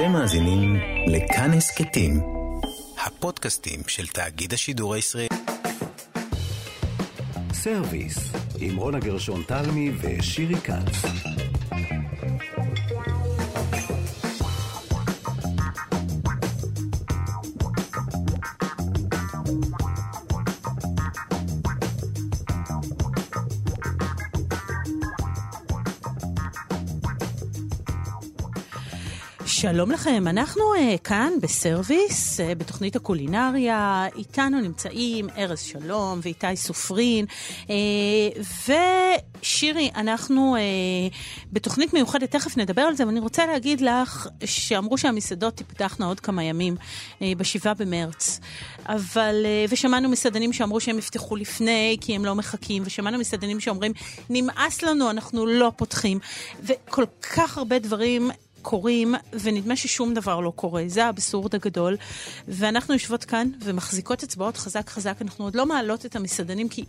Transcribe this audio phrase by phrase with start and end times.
[0.00, 0.76] אתם מאזינים
[1.06, 2.20] לכאן הסכתים,
[3.06, 5.28] הפודקאסטים של תאגיד השידור הישראלי.
[7.52, 11.49] סרוויס, עם רונה גרשון תלמי ושירי כץ.
[29.60, 37.26] שלום לכם, אנחנו uh, כאן בסרוויס, uh, בתוכנית הקולינריה, איתנו נמצאים ארז שלום ואיתי סופרין,
[37.66, 37.70] uh,
[38.68, 41.14] ושירי, אנחנו uh,
[41.52, 46.44] בתוכנית מיוחדת, תכף נדבר על זה, ואני רוצה להגיד לך שאמרו שהמסעדות תפתחנה עוד כמה
[46.44, 48.40] ימים, uh, בשבעה במרץ,
[48.86, 53.92] אבל, uh, ושמענו מסעדנים שאמרו שהם יפתחו לפני, כי הם לא מחכים, ושמענו מסעדנים שאומרים,
[54.30, 56.18] נמאס לנו, אנחנו לא פותחים,
[56.62, 58.30] וכל כך הרבה דברים.
[58.62, 60.82] קורים, ונדמה ששום דבר לא קורה.
[60.86, 61.96] זה האבסורד הגדול.
[62.48, 65.16] ואנחנו יושבות כאן ומחזיקות אצבעות חזק חזק.
[65.22, 66.84] אנחנו עוד לא מעלות את המסעדנים, כי,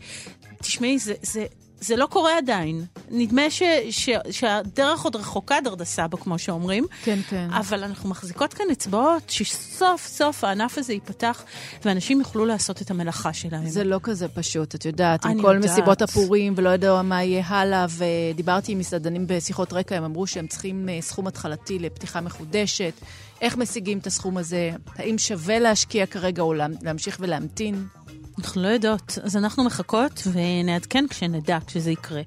[0.61, 1.45] תשמעי, זה, זה,
[1.83, 2.85] זה לא קורה עדיין.
[3.11, 6.85] נדמה ש, ש, שהדרך עוד רחוקה דרדה סבא, כמו שאומרים.
[7.03, 7.47] כן, כן.
[7.51, 11.43] אבל אנחנו מחזיקות כאן אצבעות שסוף סוף הענף הזה ייפתח,
[11.85, 13.69] ואנשים יוכלו לעשות את המלאכה שלהם.
[13.69, 15.71] זה לא כזה פשוט, את יודעת, עם אני כל יודעת.
[15.71, 20.47] מסיבות הפורים, ולא יודע מה יהיה הלאה, ודיברתי עם מסעדנים בשיחות רקע, הם אמרו שהם
[20.47, 22.93] צריכים אה, סכום התחלתי לפתיחה מחודשת.
[23.41, 24.71] איך משיגים את הסכום הזה?
[24.95, 27.85] האם שווה להשקיע כרגע או להמ- להמשיך ולהמתין?
[28.41, 32.21] אנחנו לא יודעות, אז אנחנו מחכות ונעדכן כשנדע, כשזה יקרה.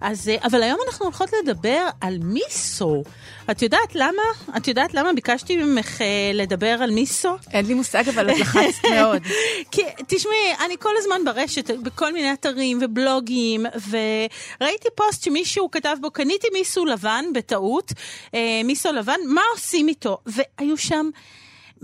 [0.00, 3.02] אז, אה, אבל היום אנחנו הולכות לדבר על מיסו.
[3.50, 4.22] את יודעת למה?
[4.56, 7.36] את יודעת למה ביקשתי ממך אה, לדבר על מיסו?
[7.52, 9.22] אין לי מושג, אבל את לחצת מאוד.
[9.72, 16.10] כי, תשמעי, אני כל הזמן ברשת, בכל מיני אתרים ובלוגים, וראיתי פוסט שמישהו כתב בו,
[16.10, 17.92] קניתי מיסו לבן בטעות,
[18.34, 20.18] אה, מיסו לבן, מה עושים איתו?
[20.26, 21.10] והיו שם...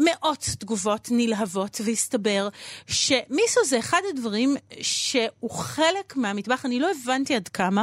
[0.00, 2.48] מאות תגובות נלהבות, והסתבר
[2.86, 7.82] שמיסו זה אחד הדברים שהוא חלק מהמטבח, אני לא הבנתי עד כמה.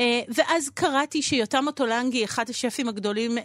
[0.00, 3.44] אה, ואז קראתי שיותם אוטולנגי, אחד השפים הגדולים אה,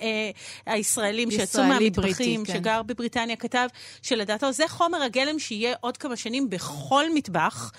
[0.65, 2.53] הישראלים שיצאו מהמטבחים, כן.
[2.53, 3.67] שגר בבריטניה, כתב
[4.01, 7.71] שלדעתו זה חומר הגלם שיהיה עוד כמה שנים בכל מטבח.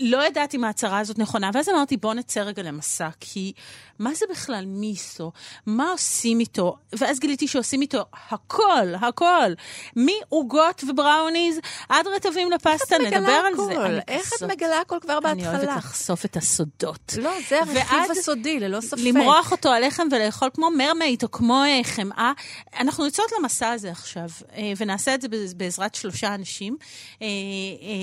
[0.00, 3.52] לא ידעתי אם ההצהרה הזאת נכונה, ואז אמרתי, בוא נצא רגע למסע, כי
[3.98, 5.32] מה זה בכלל מיסו?
[5.66, 6.76] מה עושים איתו?
[6.92, 9.52] ואז גיליתי שעושים איתו הכל, הכל.
[9.96, 13.62] מעוגות ובראוניז עד רטבים לפסטה, מגלה נדבר על זה.
[13.72, 13.82] הכל?
[13.82, 15.76] אני איך את מגלה הכל כבר אני אוהבת בהתחלה?
[15.76, 17.14] לחשוף את הסודות.
[17.16, 19.00] לא, זה הרכיב הסודי, ללא ספק.
[19.00, 22.32] למרוח אותו על לחם ולאכול כמו מרמייט או כמו אה, חמאה.
[22.80, 26.76] אנחנו יוצאות למסע הזה עכשיו, אה, ונעשה את זה בעזרת שלושה אנשים.
[27.22, 27.26] אה,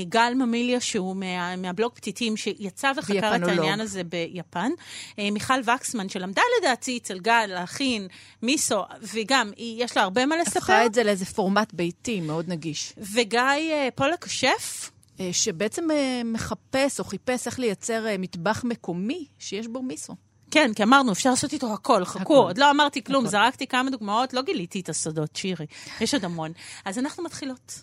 [0.09, 3.47] גל ממיליה, שהוא מה, מהבלוג פתיתים, שיצא וחקר את.
[3.47, 4.71] העניין הזה ביפן.
[5.19, 8.07] אה, מיכל וקסמן, שלמדה לדעתי אצל גל להכין
[8.41, 8.83] מיסו,
[9.13, 10.59] וגם, יש לה הרבה מה לספר.
[10.59, 12.93] הפכה את זה לאיזה פורמט ביתי מאוד נגיש.
[12.97, 15.87] וגיא אה, פולק השף, אה, שבעצם
[16.25, 20.15] מחפש או חיפש איך לייצר מטבח מקומי שיש בו מיסו.
[20.51, 22.33] כן, כי אמרנו, אפשר לעשות איתו הכל, חכו, הכל.
[22.33, 23.31] עוד לא אמרתי כלום, הכל.
[23.31, 25.65] זרקתי כמה דוגמאות, לא גיליתי את הסודות, שירי.
[26.01, 26.51] יש עוד המון.
[26.85, 27.81] אז אנחנו מתחילות.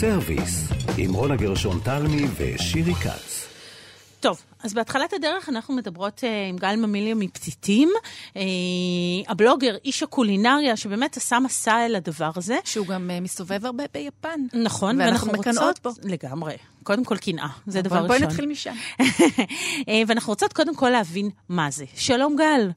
[0.00, 0.68] סרוויס,
[0.98, 3.46] עם רונה גרשון תלמי ושירי כץ.
[4.20, 7.90] טוב, אז בהתחלת הדרך אנחנו מדברות uh, עם גל ממיליה מפתיתים,
[8.34, 8.38] uh,
[9.28, 12.58] הבלוגר, איש הקולינריה, שבאמת עשה מסע אל הדבר הזה.
[12.64, 14.40] שהוא גם אה, מסתובב הרבה ביפן.
[14.52, 16.04] נכון, ואנחנו ואנחנו מקנאות רוצות...
[16.04, 16.54] לגמרי.
[16.82, 18.18] קודם כל קנאה, זה דבר בואי- ראשון.
[18.18, 18.74] בואי נתחיל משם.
[19.88, 21.84] אה, ואנחנו רוצות קודם כל להבין מה זה.
[21.94, 22.70] שלום גל.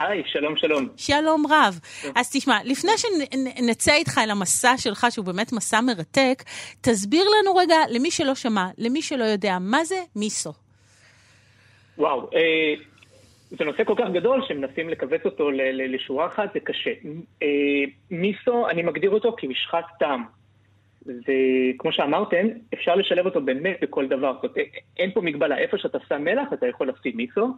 [0.00, 0.88] היי, שלום שלום.
[0.96, 1.80] שלום רב.
[2.14, 6.42] אז תשמע, לפני שנצא איתך אל המסע שלך, שהוא באמת מסע מרתק,
[6.80, 10.52] תסביר לנו רגע, למי שלא שמע, למי שלא יודע, מה זה מיסו?
[11.98, 12.74] וואו, אה,
[13.50, 16.90] זה נושא כל כך גדול שמנסים לכווץ אותו ל- ל- לשורה אחת, זה קשה.
[17.42, 17.46] אה,
[18.10, 20.24] מיסו, אני מגדיר אותו כמשחק טעם.
[21.06, 24.32] וכמו שאמרתם, אפשר לשלב אותו באמת בכל דבר.
[24.42, 27.56] זאת אומרת, אין פה מגבלה, איפה שאתה שם מלח אתה יכול לשים מיסו,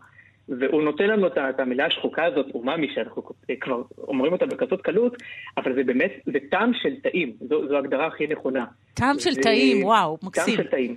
[0.48, 3.22] והוא נותן לנו את המילה השחוקה הזאת, אומאמי, שאנחנו
[3.60, 5.16] כבר אומרים אותה בכזאת קלות,
[5.56, 8.64] אבל זה באמת, זה טעם של טעים, זו, זו ההגדרה הכי נכונה.
[8.94, 10.56] טעם של זה- טעים, וואו, מקסים.
[10.56, 10.96] טעם של טעים.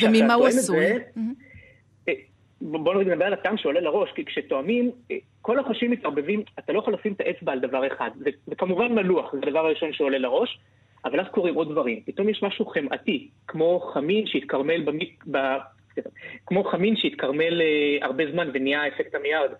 [0.00, 0.86] וממה הוא עשוי?
[2.08, 2.12] אה,
[2.60, 6.94] בואו נדבר על הטעם שעולה לראש, כי כשטועמים, אה, כל החושים מתערבבים, אתה לא יכול
[6.94, 8.10] לשים את האצבע על דבר אחד.
[8.18, 10.58] זה, זה כמובן מלוח, זה הדבר הראשון שעולה לראש,
[11.04, 12.00] אבל אז קורים עוד דברים.
[12.04, 15.24] פתאום יש משהו חמאתי, כמו חמין שהתקרמל במיק...
[16.46, 19.50] כמו חמין שהתקרמל אה, הרבה זמן ונהיה אפקט המיארד.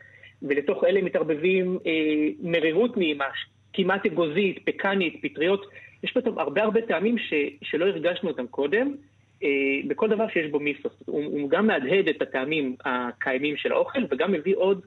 [0.43, 3.25] ולתוך אלה מתערבבים אה, מרירות נעימה,
[3.73, 5.67] כמעט אגוזית, פקנית, פטריות.
[6.03, 8.95] יש פה הרבה הרבה טעמים ש, שלא הרגשנו אותם קודם.
[9.43, 9.49] אה,
[9.89, 10.89] בכל דבר שיש בו מיסו.
[11.07, 14.81] הוא, הוא גם מהדהד את הטעמים הקיימים של האוכל, וגם מביא עוד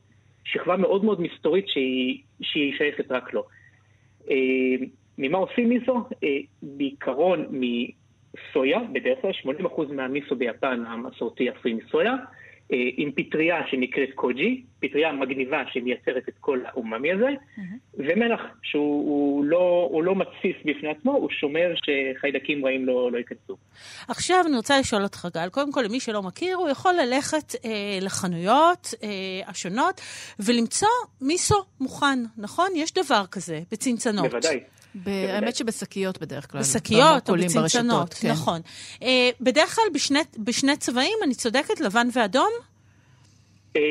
[0.45, 3.43] שכבה מאוד מאוד מסתורית שהיא, שייכת רק לו.
[5.17, 6.03] ממה עושים מיסו?
[6.61, 7.45] בעיקרון
[8.33, 9.31] מסויה, בדרך כלל
[9.89, 12.15] 80% מהמיסו ביפן המסורתי עשוי מסויה.
[12.71, 17.61] אה, עם פטריה שנקראת קוג'י, פטריה מגניבה שמייצרת את כל האוממי הזה, mm-hmm.
[17.93, 23.57] ומלח שהוא לא, לא מתסיס בפני עצמו, הוא שומר שחיידקים רעים לא, לא ייכנסו.
[24.07, 27.69] עכשיו אני רוצה לשאול אותך, גל, קודם כל, למי שלא מכיר, הוא יכול ללכת אה,
[28.01, 29.09] לחנויות אה,
[29.47, 30.01] השונות
[30.39, 30.87] ולמצוא
[31.21, 32.67] מיסו מוכן, נכון?
[32.75, 34.31] יש דבר כזה בצנצנות.
[34.31, 34.59] בוודאי.
[35.05, 36.61] האמת שבשקיות בדרך כלל.
[36.61, 38.31] בשקיות או בצנצנות, כן.
[38.31, 38.61] נכון.
[39.03, 41.79] אה, בדרך כלל בשני, בשני צבעים, אני צודקת?
[41.79, 42.51] לבן ואדום?
[43.75, 43.81] אה,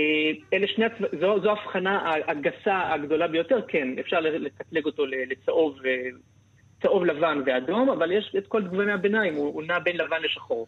[0.53, 6.09] אלה שני הצבעים, זו, זו הבחנה הגסה הגדולה ביותר, כן, אפשר לקטלג אותו לצהוב, אה,
[6.83, 10.67] צהוב לבן ואדום, אבל יש את כל גווני הביניים, הוא, הוא נע בין לבן לשחור.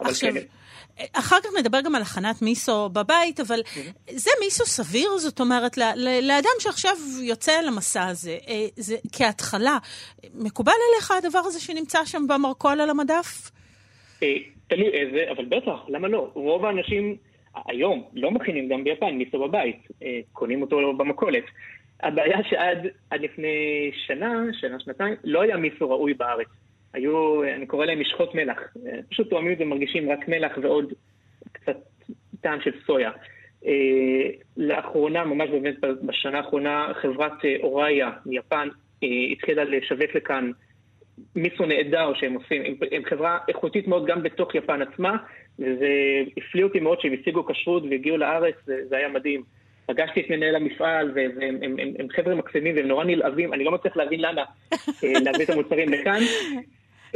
[0.00, 0.40] עכשיו, כן.
[1.12, 4.12] אחר כך נדבר גם על הכנת מיסו בבית, אבל mm-hmm.
[4.12, 5.08] זה מיסו סביר?
[5.18, 5.76] זאת אומרת,
[6.22, 9.78] לאדם שעכשיו יוצא למסע הזה, אה, זה כהתחלה,
[10.34, 13.50] מקובל עליך הדבר הזה שנמצא שם במרכול על המדף?
[14.22, 14.36] אה,
[14.68, 16.30] תלוי איזה, אבל בטח, למה לא?
[16.34, 17.16] רוב האנשים
[17.68, 21.44] היום לא מכינים גם ביפן מיסו בבית, אה, קונים אותו במכולת.
[22.02, 26.48] הבעיה שעד לפני שנה, שנה, שנתיים, לא היה מיסו ראוי בארץ.
[26.94, 28.58] היו, אני קורא להם משחות מלח.
[29.10, 30.92] פשוט תואמים את זה, מרגישים רק מלח ועוד
[31.52, 31.76] קצת
[32.40, 33.10] טעם של סויה.
[33.66, 38.68] אה, לאחרונה, ממש באמת בשנה האחרונה, חברת אה, אוראיה מיפן
[39.02, 40.50] אה, התחילה לשווק לכאן
[41.36, 42.76] מיסו נהדר שהם עושים.
[42.92, 45.16] הם, חברה איכותית מאוד גם בתוך יפן עצמה,
[45.58, 45.88] וזה
[46.36, 49.42] הפליא אותי מאוד שהם השיגו כשרות והגיעו לארץ, זה היה מדהים.
[49.86, 53.72] פגשתי את מנהל המפעל, והם הם, הם, הם חבר'ה מקסימים והם נורא נלהבים, אני לא
[53.72, 54.42] מצליח להבין למה
[55.02, 56.20] להביא את המוצרים לכאן.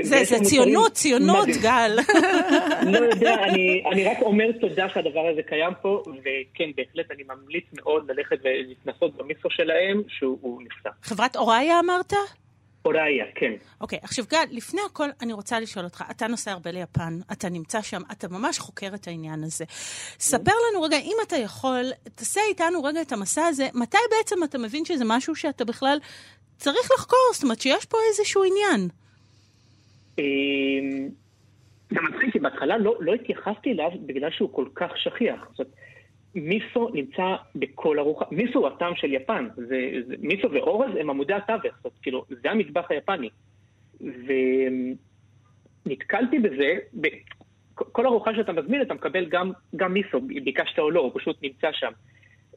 [0.03, 1.99] זה, זה ציונות, ציונות, גל.
[2.93, 7.65] לא יודע, אני, אני רק אומר תודה שהדבר הזה קיים פה, וכן, בהחלט אני ממליץ
[7.73, 10.93] מאוד ללכת ולהתנסות במיסו שלהם, שהוא נפלא.
[11.03, 12.13] חברת אוראיה אמרת?
[12.85, 13.53] אוראיה, כן.
[13.81, 17.49] אוקיי, okay, עכשיו גל, לפני הכל אני רוצה לשאול אותך, אתה נוסע הרבה ליפן, אתה
[17.49, 19.65] נמצא שם, אתה ממש חוקר את העניין הזה.
[20.19, 21.85] ספר לנו רגע, אם אתה יכול,
[22.15, 25.99] תעשה איתנו רגע את המסע הזה, מתי בעצם אתה מבין שזה משהו שאתה בכלל
[26.57, 27.31] צריך לחקור?
[27.33, 28.89] זאת אומרת שיש פה איזשהו עניין.
[30.19, 31.09] אמ,
[31.91, 35.49] זה מצחיק, כי בהתחלה לא, לא התייחסתי אליו בגלל שהוא כל כך שכיח.
[35.51, 35.75] זאת אומרת,
[36.35, 38.25] מיסו נמצא בכל ארוחה.
[38.31, 39.49] מיסו הוא הטעם של יפן.
[39.57, 41.75] זה, זה, מיסו ואורז הם עמודי התווך.
[41.83, 43.29] זאת כאילו, זה המטבח היפני.
[45.87, 47.07] ונתקלתי בזה, ב...
[47.75, 51.69] כל ארוחה שאתה מזמין אתה מקבל גם, גם מיסו, ביקשת או לא, הוא פשוט נמצא
[51.73, 51.93] שם.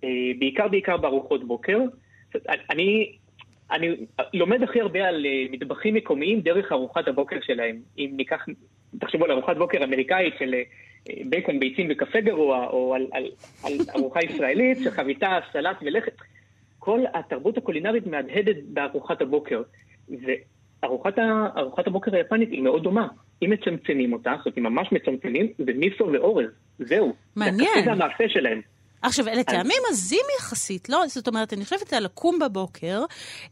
[0.04, 0.10] אה,
[0.40, 1.80] בעיקר בעיקר בארוחות בוקר.
[2.70, 3.16] אני
[3.72, 3.96] אני
[4.34, 7.80] לומד הכי הרבה על אה, מטבחים מקומיים דרך ארוחת הבוקר שלהם.
[7.98, 8.46] אם ניקח,
[9.00, 10.64] תחשבו על ארוחת בוקר אמריקאית של אה,
[11.26, 13.26] בייקון, ביצים וקפה גרוע, או על, על,
[13.64, 16.12] על ארוחה ישראלית של חביתה, סלט ולחם.
[16.80, 19.62] כל התרבות הקולינרית מהדהדת בארוחת הבוקר.
[20.10, 23.08] וארוחת הבוקר היפנית היא מאוד דומה.
[23.44, 26.46] אם מצמצמים אותה, זאת אומרת, אם ממש מצמצמים, זה מיסו ואורז.
[26.80, 27.14] זהו.
[27.36, 27.86] מעניין.
[27.86, 28.62] זה המעשה שלהם.
[29.02, 31.04] עכשיו, אלה טעמים עזים יחסית, לא?
[31.08, 33.04] זאת אומרת, אני חושבת על לקום בבוקר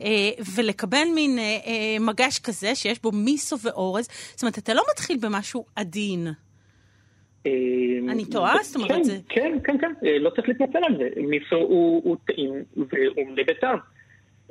[0.01, 0.07] אה,
[0.56, 4.07] ולקבל מין אה, אה, מגש כזה שיש בו מיסו ואורז.
[4.31, 6.27] זאת אומרת, אתה לא מתחיל במשהו עדין.
[7.46, 7.52] אה,
[8.10, 8.56] אני טועה?
[8.64, 9.18] זאת אומרת, כן, זה...
[9.30, 11.10] כן, כן, כן, אה, לא צריך להתנצל על זה.
[11.18, 13.78] מיסו הוא טעים והוא מלא בטעם.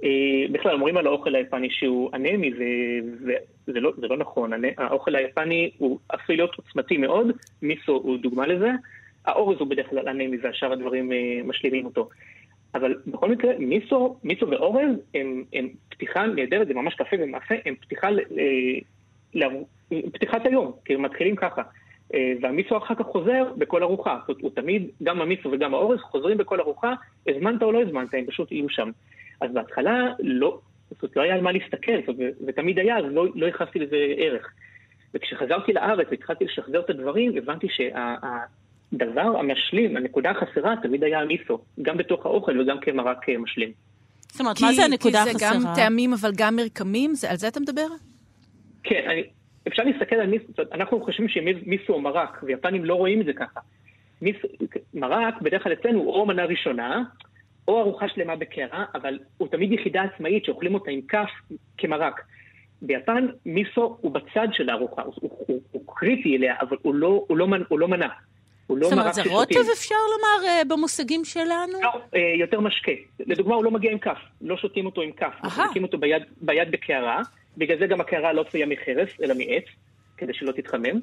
[0.04, 0.09] אה,
[0.52, 4.50] בכלל, אומרים על האוכל היפני שהוא אנמי, וזה לא, לא נכון.
[4.78, 7.26] האוכל היפני הוא עשוי להיות עוצמתי מאוד,
[7.62, 8.70] מיסו הוא דוגמה לזה.
[9.26, 12.09] האורז הוא בדרך כלל אנמי והשאר הדברים אה, משלימים אותו.
[12.75, 17.75] אבל בכל מקרה, מיסו, מיסו ואורז הם, הם פתיחה נהדרת, זה ממש קפה ומאפה, הם
[17.75, 18.09] פתיחה,
[19.38, 19.47] אה,
[20.12, 21.62] פתיחת היום, כי הם מתחילים ככה.
[22.14, 24.18] אה, והמיסו אחר כך חוזר בכל ארוחה.
[24.20, 26.94] זאת אומרת, הוא תמיד, גם המיסו וגם האורז חוזרים בכל ארוחה,
[27.28, 28.90] הזמנת או לא הזמנת, הם פשוט יהיו שם.
[29.40, 30.58] אז בהתחלה לא,
[30.90, 33.78] זאת אומרת, לא היה על מה להסתכל, זאת אומרת, ותמיד היה, אז לא, לא ייחסתי
[33.78, 34.52] לזה ערך.
[35.14, 38.14] וכשחזרתי לארץ והתחלתי לשחזר את הדברים, הבנתי שה...
[38.92, 43.72] הדבר המשלים, הנקודה החסרה, תמיד היה המיסו, גם בתוך האוכל וגם כמרק אה, משלים.
[44.32, 45.32] זאת אומרת, מה זה הנקודה החסרה?
[45.32, 47.14] כי זה גם טעמים אבל גם מרקמים?
[47.14, 47.86] זה, על זה אתה מדבר?
[48.82, 49.22] כן, אני,
[49.70, 53.60] אפשר להסתכל על מיסו, אנחנו חושבים שמיסו הוא מרק, ויפנים לא רואים את זה ככה.
[54.22, 54.48] מיסו,
[54.94, 57.02] מרק, בדרך כלל אצלנו הוא או מנה ראשונה,
[57.68, 61.30] או ארוחה שלמה בקערה, אבל הוא תמיד יחידה עצמאית שאוכלים אותה עם כף
[61.78, 62.20] כמרק.
[62.82, 67.24] ביפן מיסו הוא בצד של הארוחה, הוא, הוא, הוא, הוא קריטי אליה, אבל הוא לא,
[67.28, 68.08] הוא לא, הוא לא מנה.
[68.66, 71.80] הוא לא זאת אומרת, זה רוטב אפשר לומר אה, במושגים שלנו?
[71.82, 72.92] לא, אה, יותר משקה.
[73.20, 76.70] לדוגמה, הוא לא מגיע עם כף, לא שותים אותו עם כף, מחזיקים אותו ביד, ביד
[76.70, 77.22] בקערה,
[77.57, 79.64] בגלל זה גם הקערה לא צויה מחרס, אלא מעץ,
[80.16, 81.00] כדי שלא תתחמם.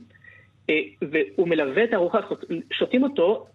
[0.70, 2.20] אה, והוא מלווה את הארוחה,
[2.72, 3.46] שותים אותו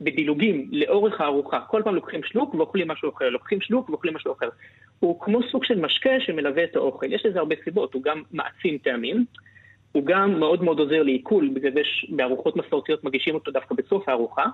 [0.00, 1.60] בדילוגים לאורך הארוחה.
[1.60, 4.48] כל פעם לוקחים שלוק ואוכלים משהו אחר, לוקחים שלוק ואוכלים משהו אחר.
[5.00, 7.12] הוא כמו סוג של משקה שמלווה את האוכל.
[7.12, 9.24] יש לזה הרבה סיבות, הוא גם מעצים טעמים,
[9.92, 14.44] הוא גם מאוד מאוד עוזר לעיכול, בגלל זה בארוחות מסורתיות מגישים אותו דווקא בסוף הארוחה,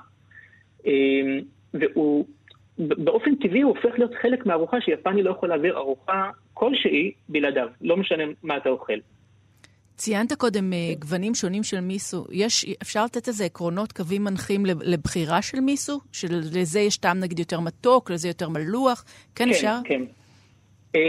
[0.87, 1.41] אמ,
[1.75, 2.27] והוא
[2.79, 7.97] באופן טבעי הוא הופך להיות חלק מהארוחה שיפני לא יכול להעביר ארוחה כלשהי בלעדיו, לא
[7.97, 8.99] משנה מה אתה אוכל.
[9.97, 12.25] ציינת קודם אה, גוונים שונים של מיסו.
[12.33, 16.01] יש, אפשר לתת איזה עקרונות, קווים מנחים לבחירה של מיסו?
[16.13, 19.05] שלזה יש טעם נגיד יותר מתוק, לזה יותר מלוח?
[19.35, 19.77] כן, כן אפשר?
[19.85, 21.01] כן, כן.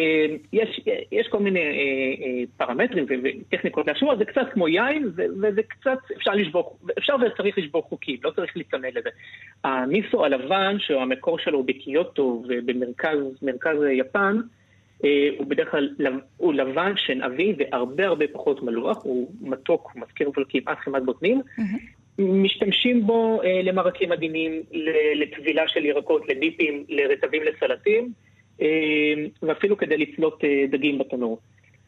[0.54, 6.32] יש, יש כל מיני אה, פרמטרים וטכניקות לאשור, זה קצת כמו יין, וזה קצת, אפשר
[6.32, 9.10] לשבור, אפשר וצריך לשבור חוקים, לא צריך להיצמד לזה.
[9.64, 14.38] המיסו הלבן, שהמקור שלו בקיוטו ובמרכז יפן,
[15.38, 15.90] הוא בדרך כלל,
[16.38, 21.42] הוא לבן, שן אבי והרבה הרבה פחות מלוח, הוא מתוק, מזכיר אבל כמעט חמת בוטנים.
[21.42, 21.98] Mm-hmm.
[22.22, 24.62] משתמשים בו אה, למרקים עדינים,
[25.16, 28.12] לטבילה של ירקות, לדיפים, לרטבים לסלטים,
[28.62, 28.68] אה,
[29.42, 31.40] ואפילו כדי לצלות אה, דגים בתנור.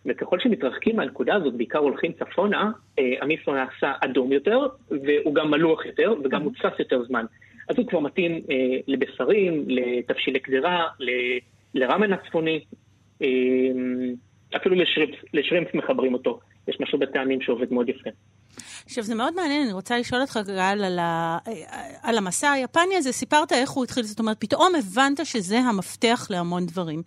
[0.05, 5.85] וככל שמתרחקים מהנקודה הזאת, בעיקר הולכים צפונה, אה, המיסו נעשה אדום יותר, והוא גם מלוח
[5.85, 7.25] יותר, וגם מוצס יותר זמן.
[7.69, 10.87] אז הוא כבר מתאים אה, לבשרים, לתבשילי קדירה,
[11.73, 12.59] לרמן הצפוני,
[14.55, 14.75] אפילו
[15.33, 16.39] לשרימפס מחברים אותו.
[16.67, 18.09] יש משהו בטעמים שעובד מאוד יפה.
[18.85, 21.37] עכשיו, זה מאוד מעניין, אני רוצה לשאול אותך, גל, על, ה...
[22.01, 23.11] על המסע היפני הזה.
[23.11, 27.03] סיפרת איך הוא התחיל, זאת אומרת, פתאום הבנת שזה המפתח להמון דברים.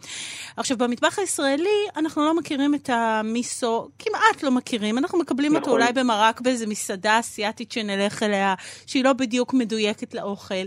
[0.57, 4.99] עכשיו, במטבח הישראלי, אנחנו לא מכירים את המיסו, כמעט לא מכירים.
[4.99, 5.63] אנחנו מקבלים נכון.
[5.63, 8.55] אותו אולי במרק באיזה מסעדה אסיאתית שנלך אליה,
[8.87, 10.65] שהיא לא בדיוק מדויקת לאוכל.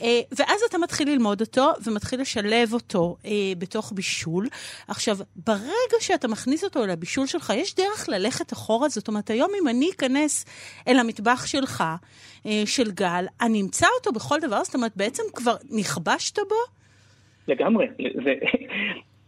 [0.00, 4.48] אה, ואז אתה מתחיל ללמוד אותו, ומתחיל לשלב אותו אה, בתוך בישול.
[4.88, 9.68] עכשיו, ברגע שאתה מכניס אותו לבישול שלך, יש דרך ללכת אחורה, זאת אומרת, היום אם
[9.68, 10.15] אני אכנס
[10.88, 11.84] אל המטבח שלך,
[12.46, 14.64] אה, של גל, אני אמצא אותו בכל דבר?
[14.64, 16.76] זאת אומרת, בעצם כבר נכבשת בו?
[17.48, 17.86] לגמרי.
[18.24, 18.34] זה,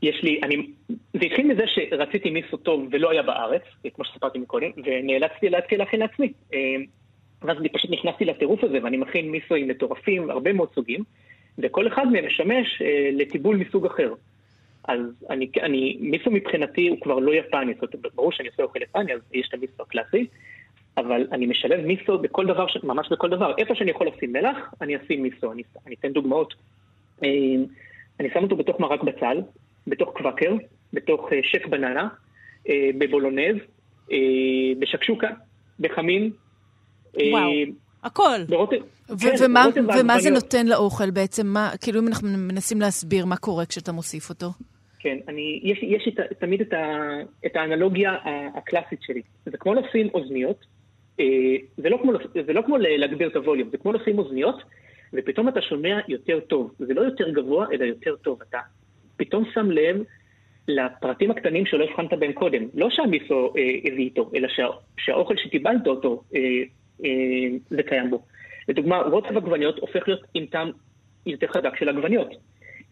[0.03, 0.57] יש לי, אני,
[0.89, 3.63] זה התחיל מזה שרציתי מיסו טוב ולא היה בארץ,
[3.95, 6.33] כמו שסיפרתי מקודם, ונאלצתי להתחיל להכין לעצמי.
[6.55, 6.59] אה,
[7.43, 11.05] ואז אני פשוט נכנסתי לטירוף הזה, ואני מכין מיסואים מטורפים, הרבה מאוד סוגים,
[11.59, 14.13] וכל אחד מהם משמש אה, לטיבול מסוג אחר.
[14.89, 18.83] אז אני, אני, מיסו מבחינתי הוא כבר לא יפני, זאת אומרת, ברור שאני עושה אוכל
[18.83, 20.27] יפני, אז יש את המיסו הקלאסי,
[20.99, 23.55] אבל אני משלב מיסו בכל דבר, ממש בכל דבר.
[23.59, 25.53] איפה שאני יכול לשים מלח, אני אשים מיסו.
[25.53, 26.55] אני, אני אתן דוגמאות.
[27.25, 27.29] אה,
[28.21, 29.43] אני שם אותו בתוך מרק בצל,
[29.87, 30.53] בתוך קוואקר,
[30.93, 32.09] בתוך אה, שף בננה,
[32.69, 33.57] אה, בבולונז,
[34.79, 35.29] בשקשוקה,
[35.81, 36.31] בחמין.
[37.15, 37.51] וואו,
[38.03, 38.45] הכל.
[38.49, 38.77] ברוטב,
[39.21, 39.67] כן, ומה,
[40.01, 41.47] ומה זה נותן לאוכל בעצם?
[41.47, 44.47] מה, כאילו אם אנחנו מנסים להסביר מה קורה כשאתה מוסיף אותו.
[44.99, 46.77] כן, אני, יש, יש לי תמיד את, ה,
[47.47, 48.17] את האנלוגיה
[48.55, 49.23] הקלאסית שלי.
[49.47, 50.65] זה כמו לשים אוזניות,
[51.77, 52.13] זה לא כמו,
[52.55, 54.63] לא כמו להגביר את הווליום, זה כמו לשים אוזניות,
[55.13, 56.75] ופתאום אתה שומע יותר טוב.
[56.79, 58.39] זה לא יותר גבוה, אלא יותר טוב.
[58.49, 58.59] אתה
[59.17, 60.03] פתאום שם לב
[60.69, 62.63] לפרטים הקטנים שלא הבחנת בהם קודם.
[62.75, 64.67] לא שהמיסו אה, הביא איתו, אלא שה,
[64.99, 66.41] שהאוכל שקיבלת אותו, אה,
[67.05, 68.23] אה, זה קיים בו.
[68.69, 70.71] לדוגמה, רוטב עגבניות הופך להיות עם טעם
[71.27, 72.29] יותר חזק של עגבניות.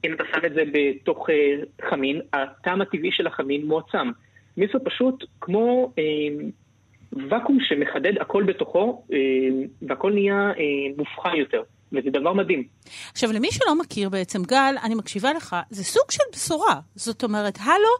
[0.04, 1.56] אם אתה שם את זה בתוך אה,
[1.90, 4.10] חמין, הטעם הטבעי של החמין מועצם.
[4.56, 5.92] מיסו פשוט כמו...
[5.98, 6.04] אה,
[7.12, 9.18] ואקום שמחדד הכל בתוכו, אה,
[9.82, 10.52] והכל נהיה אה,
[10.96, 11.62] מובחן יותר.
[11.92, 12.64] וזה דבר מדהים.
[13.12, 16.80] עכשיו, למי שלא מכיר בעצם, גל, אני מקשיבה לך, זה סוג של בשורה.
[16.94, 17.90] זאת אומרת, הלו,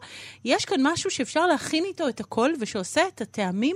[0.45, 3.75] יש כאן משהו שאפשר להכין איתו את הכל ושעושה את הטעמים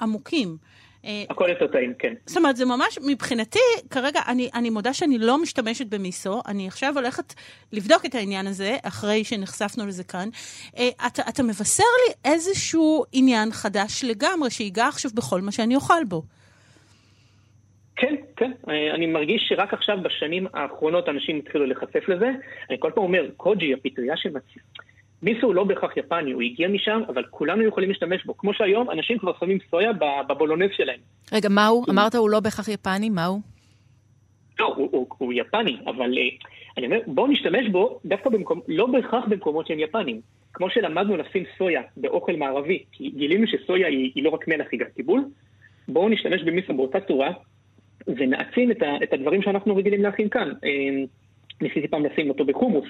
[0.00, 0.56] עמוקים.
[1.04, 2.14] אה, הכל יותר טעים, כן.
[2.26, 3.58] זאת אומרת, זה ממש, מבחינתי,
[3.90, 7.34] כרגע, אני, אני מודה שאני לא משתמשת במיסו, אני עכשיו הולכת
[7.72, 10.28] לבדוק את העניין הזה, אחרי שנחשפנו לזה כאן.
[10.78, 16.04] אה, אתה, אתה מבשר לי איזשהו עניין חדש לגמרי, שיגע עכשיו בכל מה שאני אוכל
[16.08, 16.22] בו.
[17.96, 18.52] כן, כן.
[18.68, 22.30] אה, אני מרגיש שרק עכשיו, בשנים האחרונות, אנשים התחילו להיחשף לזה.
[22.70, 24.64] אני כל פעם אומר, קוג'י, הפטריה שמציעה.
[25.22, 28.36] מיסו הוא לא בהכרח יפני, הוא הגיע משם, אבל כולנו יכולים להשתמש בו.
[28.36, 29.90] כמו שהיום אנשים כבר שמים סויה
[30.28, 31.00] בבולונז שלהם.
[31.32, 31.84] רגע, מה הוא?
[31.90, 33.40] אמרת הוא לא בהכרח יפני, מה הוא?
[34.58, 36.46] לא, הוא, הוא, הוא יפני, אבל uh,
[36.76, 40.20] אני אומר, בואו נשתמש בו דווקא במקום, לא בהכרח במקומות שהם יפנים.
[40.52, 44.80] כמו שלמדנו לשים סויה באוכל מערבי, כי גילינו שסויה היא, היא לא רק מלח, היא
[44.80, 45.24] גם טיבול,
[45.88, 47.30] בואו נשתמש במיסו באותה צורה,
[48.06, 50.50] ונעצים את, ה, את הדברים שאנחנו רגילים להכין כאן.
[50.50, 51.08] Uh,
[51.60, 52.88] ניסיתי פעם לשים אותו בחומוס.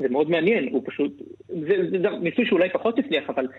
[0.00, 1.12] זה מאוד מעניין, הוא פשוט,
[1.48, 3.46] זה, זה, זה ניסוי שאולי פחות הצליח, אבל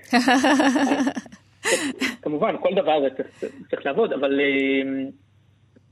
[2.21, 3.27] כמובן, כל דבר צריך,
[3.69, 5.09] צריך לעבוד, אבל אה,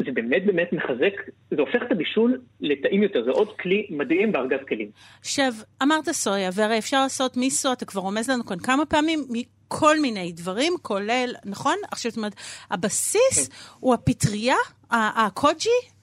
[0.05, 4.59] זה באמת באמת מחזק, זה הופך את הבישול לטעים יותר, זה עוד כלי מדהים בארגז
[4.67, 4.91] כלים.
[5.19, 5.51] עכשיו,
[5.83, 10.31] אמרת סויה, והרי אפשר לעשות מיסו, אתה כבר רומז לנו כאן כמה פעמים, מכל מיני
[10.31, 11.75] דברים, כולל, נכון?
[11.91, 12.33] עכשיו, זאת אומרת,
[12.71, 13.53] הבסיס כן.
[13.79, 14.55] הוא הפטריה,
[14.91, 15.98] הקוג'י?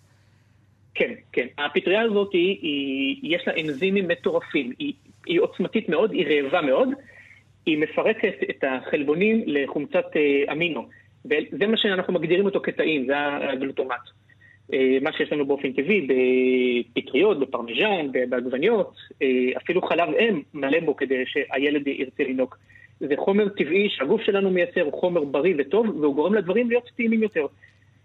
[0.96, 1.46] כן, כן.
[1.58, 4.72] הפטריה הזאת, היא, היא, יש לה אנזימים מטורפים.
[4.78, 4.92] היא,
[5.26, 6.88] היא עוצמתית מאוד, היא רעבה מאוד.
[7.66, 10.86] היא מפרקת את החלבונים לחומצת אה, אמינו.
[11.24, 13.14] וזה מה שאנחנו מגדירים אותו כטעים, זה
[13.52, 14.00] הגלוטומט.
[14.72, 20.96] אה, מה שיש לנו באופן טבעי בפטריות, בפרמיז'ן, בעגבניות, אה, אפילו חלב אם מלא בו
[20.96, 22.54] כדי שהילד ירצה לנהוג.
[23.00, 27.22] זה חומר טבעי שהגוף שלנו מייצר, הוא חומר בריא וטוב, והוא גורם לדברים להיות טעימים
[27.22, 27.46] יותר.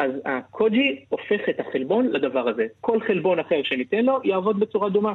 [0.02, 2.66] אז הקוג'י הופך את החלבון לדבר הזה.
[2.82, 5.14] כל חלבון אחר שניתן לו יעבוד בצורה דומה.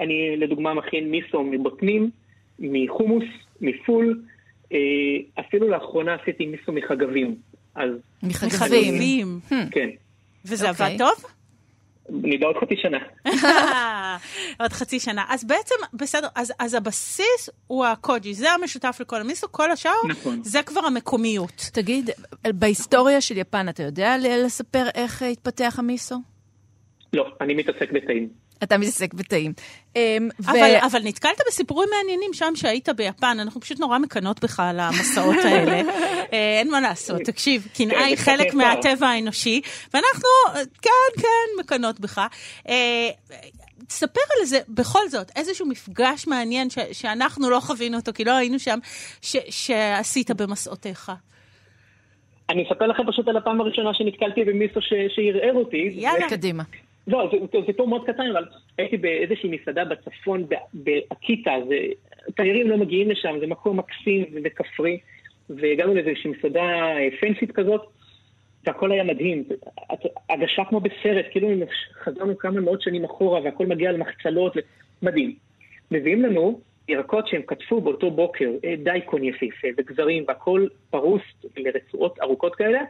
[0.00, 2.10] אני לדוגמה מכין מיסו מבוטנים,
[2.58, 3.24] מחומוס,
[3.60, 4.22] מפול,
[5.40, 7.34] אפילו לאחרונה עשיתי מיסו מחגבים.
[7.74, 7.90] אז...
[8.22, 9.40] מחגבים.
[9.70, 9.88] כן.
[10.44, 10.98] וזה עבד אוקיי.
[10.98, 11.37] טוב?
[12.10, 12.98] נדע עוד חצי שנה.
[14.60, 15.24] עוד חצי שנה.
[15.28, 20.40] אז בעצם, בסדר, אז, אז הבסיס הוא הקוג'י, זה המשותף לכל המיסו, כל השאר נכון.
[20.42, 21.70] זה כבר המקומיות.
[21.72, 22.10] תגיד,
[22.46, 26.16] בהיסטוריה של יפן, אתה יודע לספר איך התפתח המיסו?
[27.12, 28.28] לא, אני מתעסק בתאים.
[28.62, 29.52] אתה מתעסק בתאים.
[29.96, 30.86] אמ, אבל, ו...
[30.86, 35.80] אבל נתקלת בסיפורים מעניינים שם שהיית ביפן, אנחנו פשוט נורא מקנות בך על המסעות האלה.
[36.32, 39.60] אה, אין מה לעשות, תקשיב, קנאה היא כן, חלק מהטבע האנושי,
[39.94, 40.28] ואנחנו,
[40.82, 42.18] כן, כן, מקנות בך.
[42.68, 43.08] אה,
[43.88, 48.32] תספר על זה, בכל זאת, איזשהו מפגש מעניין ש- שאנחנו לא חווינו אותו, כי לא
[48.32, 48.78] היינו שם,
[49.22, 51.12] ש- שעשית במסעותיך.
[52.50, 55.90] אני אספר לכם פשוט על הפעם הראשונה שנתקלתי במיסו שערער אותי.
[55.92, 56.28] יאללה.
[56.30, 56.62] קדימה.
[57.08, 58.44] לא, זה, זה תור מאוד קטן, אבל
[58.78, 61.54] הייתי באיזושהי מסעדה בצפון, באקיטה,
[62.36, 64.98] תיירים לא מגיעים לשם, זה מקום מקסים וכפרי,
[65.50, 67.80] והגענו לאיזושהי מסעדה פנסית כזאת,
[68.66, 69.44] והכל היה מדהים.
[70.30, 71.48] הגשה כמו בסרט, כאילו
[72.02, 74.56] חזרנו כמה מאות שנים אחורה, והכל מגיע למחצלות,
[75.02, 75.34] מדהים.
[75.90, 81.22] מביאים לנו ירקות שהם כתפו באותו בוקר, אה, דייקון יפיפה וגזרים, והכל פרוס
[81.56, 82.80] לרצועות ארוכות כאלה.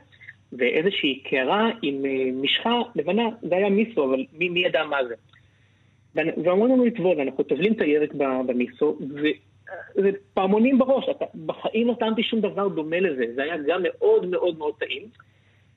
[0.53, 5.15] ואיזושהי קערה עם אה, משחה לבנה, זה היה מיסו, אבל מי, מי ידע מה זה?
[6.15, 8.15] ואמרו לנו לטבול, אנחנו טובלים את הירק
[8.47, 8.99] במיסו,
[9.97, 14.27] וזה פעמונים בראש, אתה, בחיים לא טעמתי שום דבר דומה לזה, זה היה גם מאוד
[14.27, 15.03] מאוד מאוד טעים.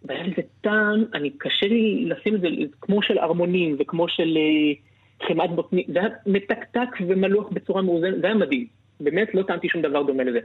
[0.03, 2.47] והיה לזה טעם, אני קשה לי לשים את זה
[2.81, 8.27] כמו של ארמונים וכמו של uh, חמאת בוטנים, זה היה מתקתק ומלוח בצורה מאוזנת, זה
[8.27, 8.67] היה מדהים.
[8.99, 10.39] באמת לא טעמתי שום דבר דומה לזה.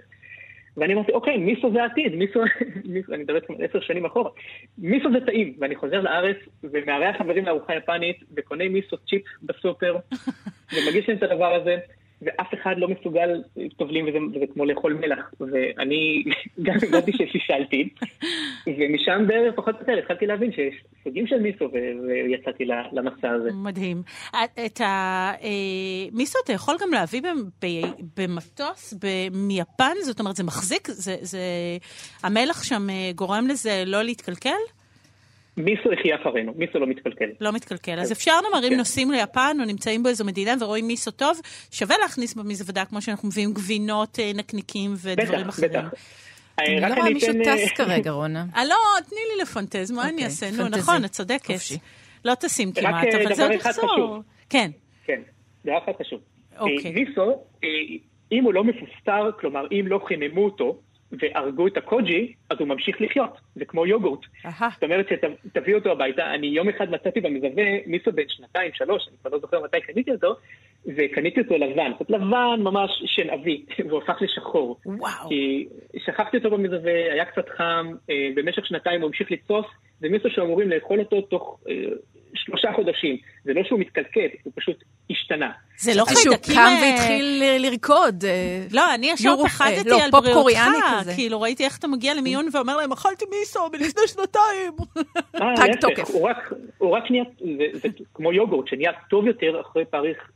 [0.77, 2.41] ואני אמרתי, אוקיי, מיסו זה העתיד, מיסו,
[2.93, 4.31] מיסו אני מדבר עשר שנים אחורה,
[4.79, 9.97] מיסו זה טעים, ואני חוזר לארץ ומארח חברים לארוחה יפנית וקונה מיסו צ'יפ בסופר
[10.73, 11.77] ומגיש להם את הדבר הזה,
[12.23, 13.43] ואף אחד לא מסוגל
[13.77, 15.31] טובלים וזה, וזה כמו לאכול מלח.
[15.41, 16.25] ואני
[16.67, 17.89] גם הבנתי שפישלתי,
[18.67, 20.75] ומשם בערך פחות או יותר התחלתי להבין שיש
[21.05, 23.51] סוגים של מיסו, ויצאתי למסע הזה.
[23.53, 24.03] מדהים.
[24.67, 27.23] את המיסו אה, אתה יכול גם להביא
[28.17, 28.95] במטוס
[29.33, 29.95] מיפן?
[30.03, 30.89] זאת אומרת, זה מחזיק?
[30.89, 31.41] זה, זה...
[32.23, 34.76] המלח שם אה, גורם לזה לא להתקלקל?
[35.57, 37.25] מיסו יחיה אחרינו, מיסו לא מתקלקל.
[37.41, 38.01] לא מתקלקל.
[38.01, 38.77] אז אפשר נאמר, אם כן.
[38.77, 41.41] נוסעים ליפן או נמצאים באיזו מדינה ורואים מיסו טוב,
[41.71, 45.71] שווה להכניס במזוודה, כמו שאנחנו מביאים גבינות, אה, נקניקים ודברים אחרים.
[45.71, 46.01] בטח, בטח.
[46.59, 48.45] אני לא רואה מישהו טס אה, כרגע, רונה.
[48.57, 48.77] אה, לא,
[49.09, 50.51] תני לי לפנטז, מה אני אוקיי, אעשה?
[50.51, 51.55] נו, נכון, את צודקת.
[52.25, 54.23] לא טסים כמעט, אבל זה עוד יחזור.
[54.51, 54.71] כן.
[55.05, 55.21] כן,
[55.65, 56.21] דבר אחד חשוב.
[56.59, 56.93] אוקיי.
[56.93, 57.43] מיסו,
[58.33, 60.79] אם הוא לא מפוסטר, כלומר, אם לא חיממו אותו,
[61.13, 64.21] והרגו את הקוג'י, אז הוא ממשיך לחיות, זה כמו יוגורט.
[64.75, 69.17] זאת אומרת שתביא אותו הביתה, אני יום אחד מצאתי במזווה מיסו בן שנתיים, שלוש, אני
[69.23, 70.35] כבר לא זוכר מתי קניתי אותו,
[70.97, 74.77] וקניתי אותו לבן, זאת לבן ממש של אבי, והוא הפך לשחור.
[74.87, 75.29] וואו.
[75.29, 75.67] כי
[75.99, 79.67] שכחתי אותו במזווה, היה קצת חם, אה, במשך שנתיים הוא המשיך לצוף,
[80.01, 81.75] זה מיסו שאמורים לאכול אותו תוך אה,
[82.35, 83.17] שלושה חודשים.
[83.45, 84.77] זה לא שהוא מתקלקל, הוא פשוט
[85.11, 85.51] השתנה.
[85.79, 86.33] זה לא חיידקים...
[86.45, 88.25] שהוא קם אה, והתחיל לרקוד.
[88.25, 90.61] אה, לא, אני ישר פחדתי לא, על בריאותך.
[91.15, 94.73] כאילו, ראיתי איך אתה מגיע למיון ואומר להם, אכלתי מיסו מלפני שנתיים.
[95.35, 96.11] אה, פג תוקף.
[96.11, 96.53] הוא רק
[97.11, 97.25] נהיה,
[97.73, 99.85] זה כמו יוגורט, שנהיה טוב יותר אחרי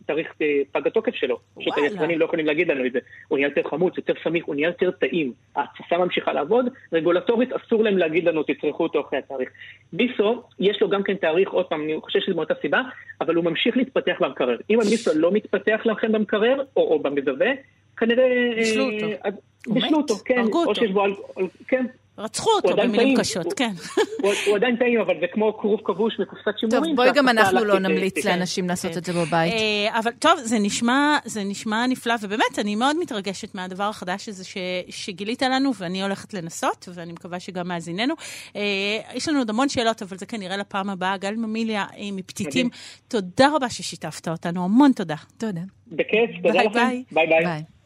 [0.06, 0.34] תאריך
[0.72, 1.38] פג התוקף שלו.
[1.58, 2.98] פשוט היצרנים לא יכולים להגיד לנו את זה.
[3.28, 5.32] הוא נהיה יותר חמוץ, יותר סמיך, הוא נהיה יותר טעים.
[5.56, 9.50] ההתססה ממשיכה לעבוד, רגולטורית אסור להם להגיד לנו, תצרכו אותו אחרי התאריך.
[9.92, 12.80] מיסו, יש לו גם כן תאריך, עוד פעם, אני חושב שזה מאותה סיבה,
[13.20, 14.56] אבל הוא ממשיך להתפתח במקרר.
[14.70, 17.50] אם המיסו לא מתפתח לכם במקרר, או, או במזווה,
[17.96, 18.52] כנראה...
[18.56, 19.06] בישלו אותו.
[19.24, 19.30] אה,
[19.66, 20.38] בישלו אותו, כן.
[20.38, 20.70] הרגו אותו.
[20.70, 21.04] או שיש בו...
[21.68, 21.86] כן.
[22.20, 23.72] רצחו אותו במילים קשות, כן.
[24.46, 26.84] הוא עדיין טעים, אבל זה כמו כרוב כבוש מקופסת שימורים.
[26.84, 29.52] טוב, בואי גם אנחנו לא נמליץ לאנשים לעשות את זה בבית.
[29.52, 30.58] אה, אבל טוב, זה
[31.44, 34.44] נשמע נפלא, ובאמת, אני מאוד מתרגשת מהדבר החדש הזה
[34.88, 38.14] שגילית לנו, ואני הולכת לנסות, ואני מקווה שגם מאזיננו.
[38.56, 38.62] אה,
[39.14, 41.16] יש לנו עוד המון שאלות, אבל זה כנראה לפעם הבאה.
[41.16, 42.68] גל ממיליה אה, מפתיתים,
[43.08, 45.16] תודה רבה ששיתפת אותנו, המון תודה.
[45.38, 45.60] תודה.
[45.86, 47.02] בכיף, תודה לכם.
[47.12, 47.79] ביי ביי.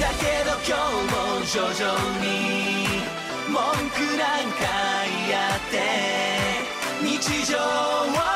[0.00, 1.92] だけど今日も徐々
[2.24, 2.24] に
[3.52, 3.60] 文
[3.90, 4.64] 句なんか
[5.28, 5.76] 言って
[7.04, 8.29] 日常を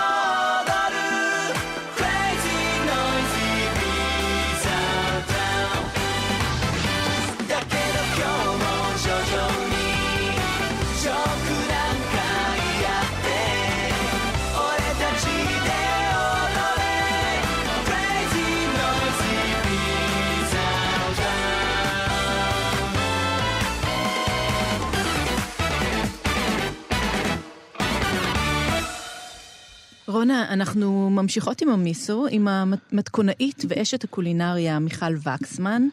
[30.15, 35.89] רונה, אנחנו ממשיכות עם המיסו, עם המתכונאית ואשת הקולינריה מיכל וקסמן.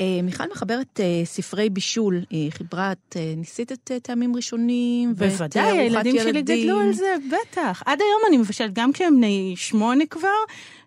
[0.00, 5.22] אה, מיכל מחברת אה, ספרי בישול, היא חיברה את, אה, ניסית את טעמים ראשונים, ואת
[5.22, 6.66] אה, בוודאי, ארוחת הילדים שלי ילדים.
[6.66, 7.82] גדלו על זה, בטח.
[7.86, 10.28] עד היום אני מבשלת, גם כשהם בני שמונה כבר,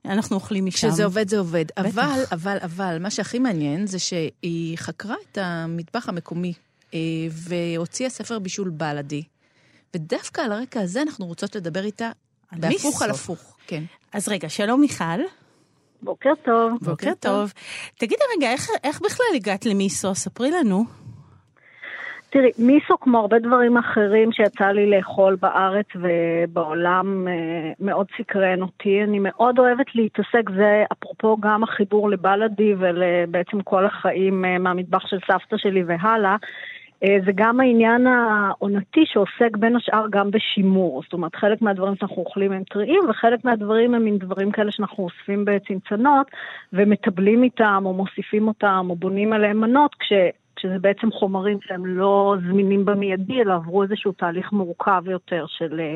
[0.06, 0.90] אנחנו אוכלים משם.
[0.90, 1.66] כשזה עובד זה עובד.
[1.66, 1.86] בטח.
[1.86, 6.54] אבל, אבל, אבל, מה שהכי מעניין זה שהיא חקרה את המטבח המקומי,
[6.94, 7.00] אה,
[7.32, 9.24] והוציאה ספר בישול בלאדי.
[9.96, 12.12] ודווקא על הרקע הזה אנחנו רוצות לדבר איתה
[12.52, 13.02] בהפוך.
[13.02, 13.58] על הפוך.
[13.68, 13.84] כן.
[14.14, 15.22] אז רגע, שלום מיכל.
[16.02, 16.78] בוקר טוב.
[16.82, 17.54] בוקר טוב.
[17.98, 20.16] תגידי רגע, איך, איך בכלל הגעת למיסו?
[20.16, 20.86] ספרי לנו.
[22.30, 27.34] תראי, מיסו, כמו הרבה דברים אחרים שיצא לי לאכול בארץ ובעולם, אה,
[27.80, 29.04] מאוד סקרן אותי.
[29.04, 35.20] אני מאוד אוהבת להתעסק, זה אפרופו גם החיבור לבלאדי ולבעצם כל החיים אה, מהמטבח של
[35.28, 36.36] סבתא שלי והלאה.
[37.04, 41.02] אה, זה גם העניין העונתי שעוסק בין השאר גם בשימור.
[41.04, 45.04] זאת אומרת, חלק מהדברים שאנחנו אוכלים הם טריים, וחלק מהדברים הם מין דברים כאלה שאנחנו
[45.04, 46.28] אוספים בצנצנות,
[46.74, 50.14] ומטבלים איתם, או מוסיפים אותם, או בונים עליהם מנות, כש...
[50.56, 55.96] כשזה בעצם חומרים שהם לא זמינים במיידי, אלא עברו איזשהו תהליך מורכב יותר של אה,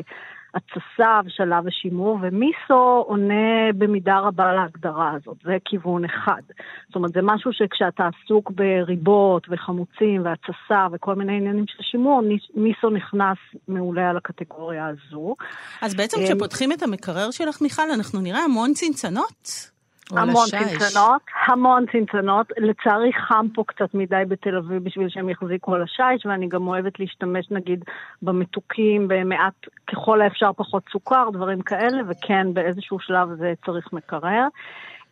[0.54, 6.42] התססה ושלב השימור, ומיסו עונה במידה רבה להגדרה הזאת, זה כיוון אחד.
[6.86, 12.22] זאת אומרת, זה משהו שכשאתה עסוק בריבות וחמוצים והתססה וכל מיני עניינים של שימור,
[12.54, 13.38] מיסו נכנס
[13.68, 15.36] מעולה על הקטגוריה הזו.
[15.82, 19.72] אז בעצם כשפותחים את המקרר שלך, מיכל, אנחנו נראה המון צנצנות.
[20.16, 20.46] המון.
[20.50, 22.52] צנצנות, המון צנצנות.
[22.58, 27.00] לצערי חם פה קצת מדי בתל אביב בשביל שהם יחזיקו על השיש, ואני גם אוהבת
[27.00, 27.84] להשתמש נגיד
[28.22, 34.46] במתוקים, במעט, ככל האפשר פחות סוכר, דברים כאלה, וכן, באיזשהו שלב זה צריך מקרר.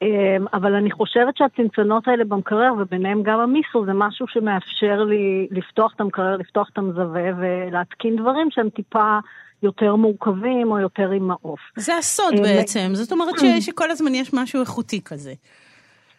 [0.03, 5.93] אמ, אבל אני חושבת שהצנצנות האלה במקרר, וביניהם גם המיסו, זה משהו שמאפשר לי לפתוח
[5.97, 9.19] את המקרר, לפתוח את המזווה ולהתקין דברים שהם טיפה
[9.63, 11.61] יותר מורכבים או יותר עם מעוף.
[11.77, 12.91] זה הסוד אה, בעצם.
[12.93, 15.33] זאת אומרת ש- שכל הזמן יש משהו איכותי כזה.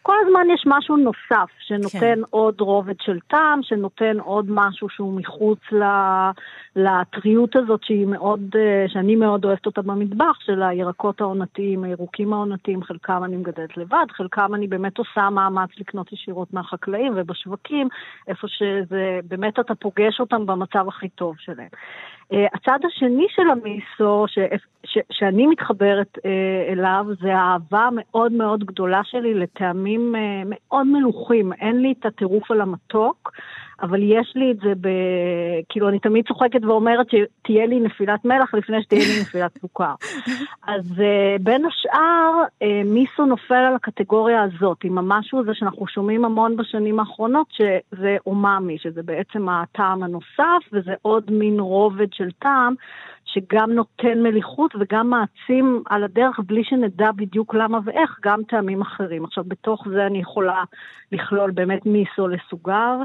[0.04, 2.00] כל הזמן יש משהו נוסף שנותן כן.
[2.00, 2.20] כן.
[2.30, 5.84] עוד רובד של טעם, שנותן עוד משהו שהוא מחוץ ל...
[6.76, 12.84] לטריות הזאת שהיא מאוד, אה, שאני מאוד אוהבת אותה במטבח, של הירקות העונתיים, הירוקים העונתיים,
[12.84, 17.88] חלקם אני מגדלת לבד, חלקם אני באמת עושה מאמץ לקנות ישירות מהחקלאים ובשווקים,
[18.28, 21.70] איפה שזה, באמת אתה פוגש אותם במצב הכי טוב שלהם.
[22.34, 24.40] אה, הצד השני של המיסו, ש,
[24.86, 31.54] ש, שאני מתחברת אה, אליו, זה האהבה המאוד מאוד גדולה שלי לטעמים אה, מאוד מלוכים.
[31.54, 33.32] אין לי את הטירוף על המתוק,
[33.82, 34.90] אבל יש לי את זה ב...
[35.70, 39.94] כאילו, אני תמיד צוחקת ואומרת שתהיה לי נפילת מלח לפני שתהיה לי נפילת סוכר.
[40.68, 46.26] אז uh, בין השאר, uh, מיסו נופל על הקטגוריה הזאת, עם המשהו הזה שאנחנו שומעים
[46.26, 52.74] המון בשנים האחרונות, שזה אומאמי, שזה בעצם הטעם הנוסף, וזה עוד מין רובד של טעם.
[53.34, 59.26] שגם נותן מליחות וגם מעצים על הדרך בלי שנדע בדיוק למה ואיך, גם טעמים אחרים.
[59.26, 60.64] עכשיו, בתוך זה אני יכולה
[61.12, 62.98] לכלול באמת מיסו לסוגר,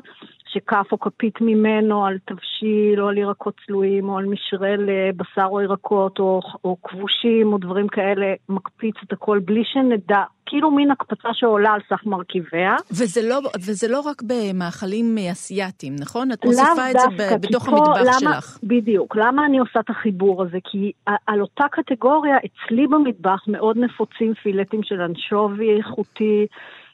[0.49, 5.61] שכף או כפית ממנו על תבשיל או על ירקות צלויים או על משרה לבשר או
[5.61, 11.29] ירקות או, או כבושים או דברים כאלה, מקפיץ את הכל בלי שנדע, כאילו מין הקפצה
[11.33, 12.75] שעולה על סך מרכיביה.
[12.91, 16.33] וזה לא, וזה לא רק במאכלים אסייתיים, נכון?
[16.33, 18.59] את מוסיפה את זה ב- בתוך פה המטבח למה, שלך.
[18.63, 19.17] בדיוק.
[19.17, 20.59] למה אני עושה את החיבור הזה?
[20.65, 20.93] כי
[21.27, 26.86] על אותה קטגוריה, אצלי במטבח מאוד נפוצים פילטים של אנשובי איכותי, אה, אה,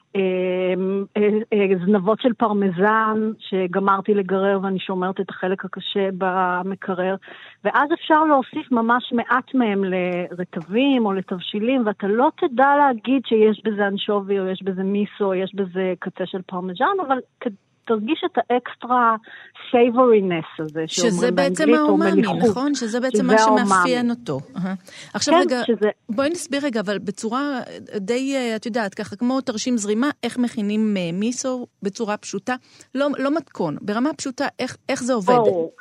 [1.85, 7.15] זנבות של פרמזן, שגמרתי לגרר ואני שומרת את החלק הקשה במקרר,
[7.63, 13.87] ואז אפשר להוסיף ממש מעט מהם לרטבים או לתבשילים, ואתה לא תדע להגיד שיש בזה
[13.87, 17.17] אנשובי או יש בזה מיסו או יש בזה קצה של פרמז'ן, אבל
[17.85, 19.15] תרגיש את ה extra
[19.71, 22.21] savoriness הזה, שזה בעצם האומאמי.
[22.21, 22.75] נכון?
[22.75, 23.37] שזה בעצם מה.
[23.37, 24.39] שמאפיין אותו.
[25.13, 25.61] עכשיו כן, רגע.
[26.09, 27.59] בואי נסביר רגע, אבל בצורה
[27.97, 32.55] די, אה, את יודעת, ככה כמו תרשים זרימה, איך מכינים אה, מיסו בצורה פשוטה.
[32.95, 35.33] לא, לא מתכון, ברמה פשוטה, איך, איך זה עובד.
[35.33, 35.71] ברור.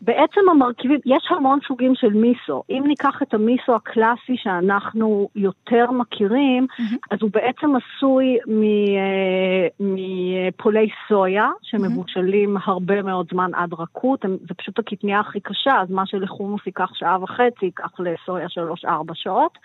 [0.00, 2.62] בעצם המרכיבים, יש המון סוגים של מיסו.
[2.70, 6.66] אם ניקח את המיסו הקלאסי שאנחנו יותר מכירים,
[7.10, 14.24] אז הוא בעצם עשוי מ- אה, מפולי סויה, שמבושלים הרבה מאוד זמן עד רכות.
[14.48, 19.58] זה פשוט הקטניה הכי קשה, אז מה שלחומוס ייקח שעה וחצי, ייקח לסויה שלוש-ארבע שעות.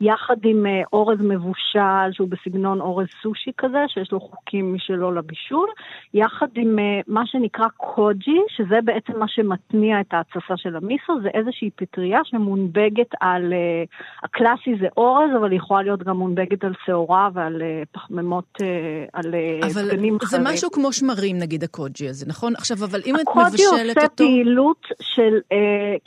[0.00, 5.68] יחד עם אה, אורז מבושל, שהוא בסגנון אורז סושי כזה, שיש לו חוקים משלו לבישול,
[6.14, 9.28] יחד עם אה, מה שנקרא קוג'י, שזה בעצם מה
[9.72, 13.82] שמתניע את ההתססה של המיסו, זה איזושהי פטריה שמונבגת על, אה,
[14.22, 18.66] הקלאסי זה אורז, אבל היא יכולה להיות גם מונבטת על שעורה ועל אה, פחמימות, אה,
[19.12, 20.44] על אבל דגנים זה אחרים.
[20.54, 22.52] משהו כמו שמרים, נגיד הקוג'י הזה, נכון?
[22.56, 24.16] עכשיו, אבל אם את מבשלת עושה אותו...
[24.16, 25.34] פעילות של,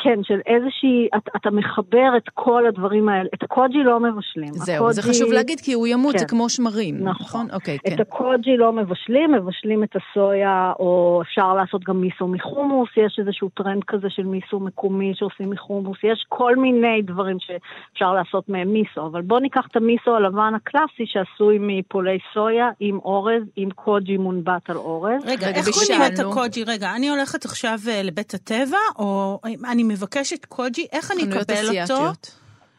[0.04, 4.54] כן, של איזושהי, אתה, אתה מחבר את כל הדברים האלה, את הקוג'י לא מבשלים.
[4.54, 6.18] זהו, זה הקוג'י- חשוב להגיד, כי הוא ימות, כן.
[6.20, 7.22] זה כמו שמרים, נכון.
[7.22, 7.48] נכון?
[7.54, 7.96] אוקיי, כן.
[7.96, 13.50] את הקוג'י לא מבשלים, מבשלים את הסויה, או אפשר לעשות גם מיסו מחומוס, יש איזשהו
[13.54, 19.06] טרנד כזה של מיסו מקומי שעושים מחומוס, יש כל מיני דברים שאפשר לעשות מהם מיסו,
[19.06, 24.70] אבל בואו ניקח את המיסו הלבן הקלאסי שעשוי מפולי סויה עם אורז, עם קוג'י מונבט
[24.70, 25.24] על אורז.
[25.26, 26.20] רגע, רגע, איך קונים את.
[26.20, 26.64] הקוג'י?
[26.64, 29.40] רגע, אני הולכת עכשיו אה, לבית הטבע, או
[29.72, 32.12] אני מבקשת קוג'י, איך אני אקבל אותו?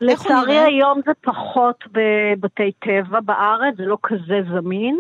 [0.03, 0.59] לצערי?
[0.59, 4.99] היום זה פחות בבתי טבע בארץ, זה לא כזה זמין.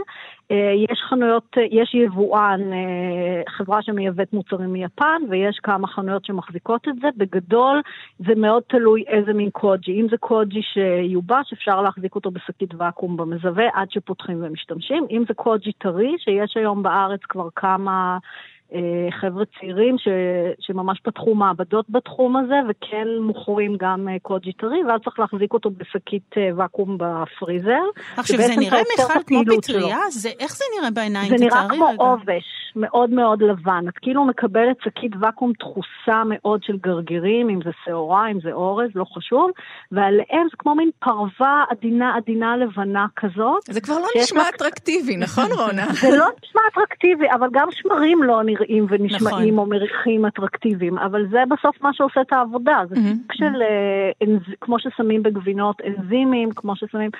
[0.50, 6.88] אה, יש חנויות, אה, יש יבואן, אה, חברה שמייבאת מוצרים מיפן, ויש כמה חנויות שמחזיקות
[6.88, 7.08] את זה.
[7.16, 7.82] בגדול,
[8.18, 10.00] זה מאוד תלוי איזה מין קוג'י.
[10.00, 15.06] אם זה קוג'י שיובש, אפשר להחזיק אותו בשקית ואקום במזווה עד שפותחים ומשתמשים.
[15.10, 18.18] אם זה קוג'י טרי, שיש היום בארץ כבר כמה...
[18.74, 18.80] אה,
[19.20, 20.08] חבר'ה צעירים ש,
[20.60, 25.70] שממש פתחו מעבדות בתחום הזה וכן מוכרים גם אה, קוג'י טרי ואז צריך להחזיק אותו
[25.70, 27.82] בשקית אה, ואקום בפריזר.
[28.16, 29.42] עכשיו, זה נראה מיכל כמו.
[29.62, 29.98] פטריה?
[30.10, 31.28] זה- איך זה נראה בעיניים?
[31.38, 32.02] זה נראה כמו רגע.
[32.02, 32.44] עובש,
[32.76, 33.84] מאוד מאוד לבן.
[33.88, 38.88] את כאילו מקבלת שקית ואקום דחוסה מאוד של גרגירים, אם זה שעורה, אם זה אורז,
[38.94, 39.50] לא חשוב,
[39.92, 43.62] ועליהם זה כמו מין פרווה עדינה עדינה לבנה כזאת.
[43.70, 45.86] זה כבר לא נשמע לך- אטרקטיבי, נכון, רונה?
[46.02, 49.58] זה לא נשמע אטרקטיבי, אבל גם שמרים לא נראים ונשמעים נכון.
[49.58, 52.78] או מריחים אטרקטיביים, אבל זה בסוף מה שעושה את העבודה.
[52.88, 53.62] זה סוג של,
[54.24, 57.10] אנז- כמו ששמים בגבינות אנזימים, כמו ששמים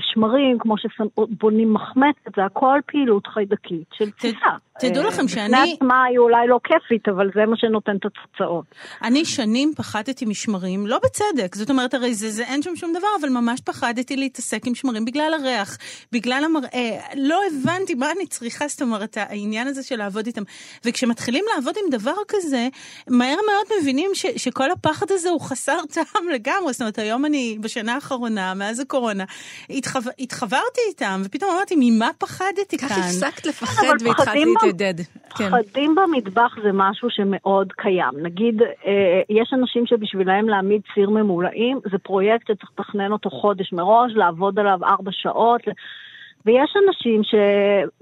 [0.00, 4.50] שמרים, כמו שבונים מחמצת, זה הכל פעילות חיידקית של תסיסה.
[4.80, 8.04] תדעו אה, לכם בפני שאני- עצמה היא אולי לא כיפית, אבל זה מה שנותן את
[8.04, 8.64] התוצאות.
[9.02, 13.06] אני שנים פחדתי משמרים, לא בצדק, זאת אומרת, הרי זה, זה אין שם שום דבר,
[13.20, 15.78] אבל ממש פחדתי להתעסק עם שמרים בגלל הריח,
[16.12, 16.90] בגלל המראה.
[17.16, 20.42] לא הבנתי מה אני צריכה, זאת אומרת, העניין הזה של לעבוד איתם.
[20.84, 22.68] וכשמתחילים לעבוד עם דבר כזה,
[23.10, 26.72] מהר מאוד מבינים ש, שכל הפחד הזה הוא חסר טעם לגמרי.
[26.72, 29.24] זאת אומרת, היום אני, בשנה האחרונה, מאז הקורונה,
[29.70, 29.98] התחו...
[30.18, 32.88] התחברתי איתם, ופתאום אמרתי, ממה פחדתי כאן?
[32.88, 35.02] כך הפסקת לפחד אבל והתחלת פחדים ב- להתיידד.
[35.36, 35.50] כן.
[35.50, 38.12] פחדים במטבח זה משהו שמאוד קיים.
[38.22, 44.12] נגיד, אה, יש אנשים שבשבילם להעמיד סיר ממולאים, זה פרויקט שצריך לתכנן אותו חודש מראש,
[44.14, 45.60] לעבוד עליו ארבע שעות.
[46.46, 47.34] ויש אנשים ש...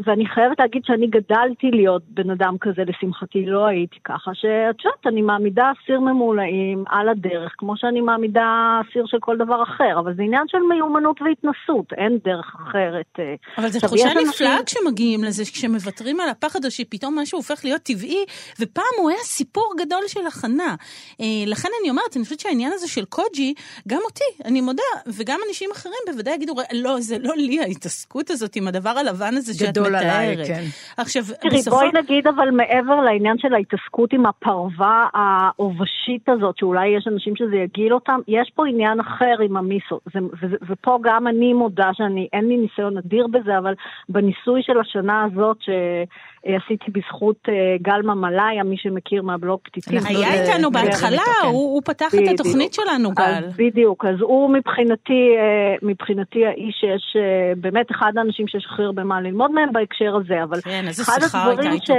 [0.06, 5.06] ואני חייבת להגיד שאני גדלתי להיות בן אדם כזה, לשמחתי לא הייתי ככה, שאת יודעת,
[5.06, 10.14] אני מעמידה סיר ממולאים על הדרך, כמו שאני מעמידה סיר של כל דבר אחר, אבל
[10.16, 13.06] זה עניין של מיומנות והתנסות, אין דרך אחרת.
[13.18, 13.34] אה.
[13.58, 17.64] אבל זו תחושה יש אנשים- נפלאה כשמגיעים לזה, כשמוותרים על הפחד, או שפתאום משהו הופך
[17.64, 18.24] להיות טבעי,
[18.60, 20.74] ופעם הוא היה סיפור גדול של הכנה.
[21.20, 23.54] אה, לכן אני אומרת, אני חושבת שהעניין הזה של קוג'י,
[23.88, 24.82] גם אותי, אני מודה,
[25.18, 29.54] וגם אנשים אחרים בוודאי יגידו, לא, זה לא לי ההתעסקות הזאת עם הדבר הלבן הזה
[29.54, 30.02] שאת גדול מתארת.
[30.02, 30.62] עליי, כן.
[30.96, 31.76] עכשיו, תראי, בסופו...
[31.76, 37.56] בואי נגיד אבל מעבר לעניין של ההתעסקות עם הפרווה העובשית הזאת, שאולי יש אנשים שזה
[37.56, 40.00] יגיל אותם, יש פה עניין אחר עם המיסו.
[40.14, 43.74] זה, וזה, ופה גם אני מודה שאני, אין לי ניסיון אדיר בזה, אבל
[44.08, 46.04] בניסוי של השנה הזאת, אה,
[46.44, 49.98] עשיתי בזכות אה, גלמה מלאיה, מי שמכיר מהבלוג פתיתים.
[50.06, 51.22] היה אה, איתנו בהתחלה.
[51.44, 52.34] הוא פתח את.
[52.34, 53.44] התוכנית שלנו, גל.
[53.56, 59.04] בדיוק, אז הוא מבחינתי, אה, מבחינתי האיש שיש, אה, באמת אחד האנשים שיש הכי הרבה
[59.04, 61.90] מה ללמוד מהם בהקשר הזה, אבל כן, אחד הדברים ש...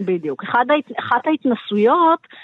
[0.00, 0.42] בדיוק.
[0.98, 2.38] אחת ההתנסויות, אה,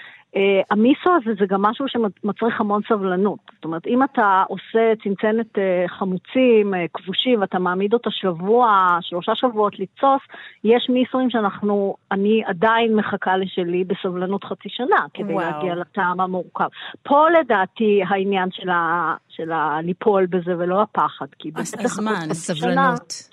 [0.71, 3.39] המיסו הזה זה גם משהו שמצריך המון סבלנות.
[3.55, 9.33] זאת אומרת, אם אתה עושה צנצנת אה, חמוצים, אה, כבושים, ואתה מעמיד אותה שבוע, שלושה
[9.35, 10.21] שבועות לצוס,
[10.65, 15.51] יש מיסואים שאנחנו, אני עדיין מחכה לשלי בסבלנות חצי שנה, כדי וואו.
[15.51, 16.69] להגיע לטעם המורכב.
[17.03, 19.15] פה לדעתי העניין של, ה...
[19.29, 19.79] של ה...
[19.83, 23.33] ליפול בזה ולא הפחד, כי לחכות הזמן, הסבלנות.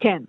[0.00, 0.22] כן.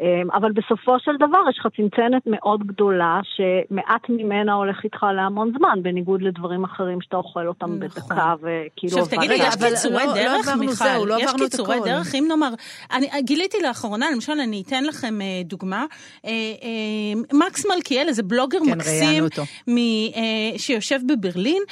[0.00, 5.52] אמ, אבל בסופו של דבר יש לך צנצנת מאוד גדולה, שמעט ממנה הולך איתך להמון
[5.58, 7.80] זמן, בניגוד לדברים אחרים שאתה אוכל אותם נכון.
[7.80, 8.98] בדקה, וכאילו...
[8.98, 10.74] עכשיו תגידי, יש קיצורי לא- לא דרך, עברנו מיכל?
[10.74, 11.80] זהו, לא יש קיצורי.
[11.84, 12.14] דרך?
[12.14, 12.54] אם נאמר,
[12.92, 15.84] אני גיליתי לאחרונה, למשל, אני אתן לכם אה, דוגמה.
[16.24, 19.24] אה, אה, מקס מלכיאל, איזה בלוגר כן, מקסים.
[19.68, 21.62] מ- שיושב בברלין,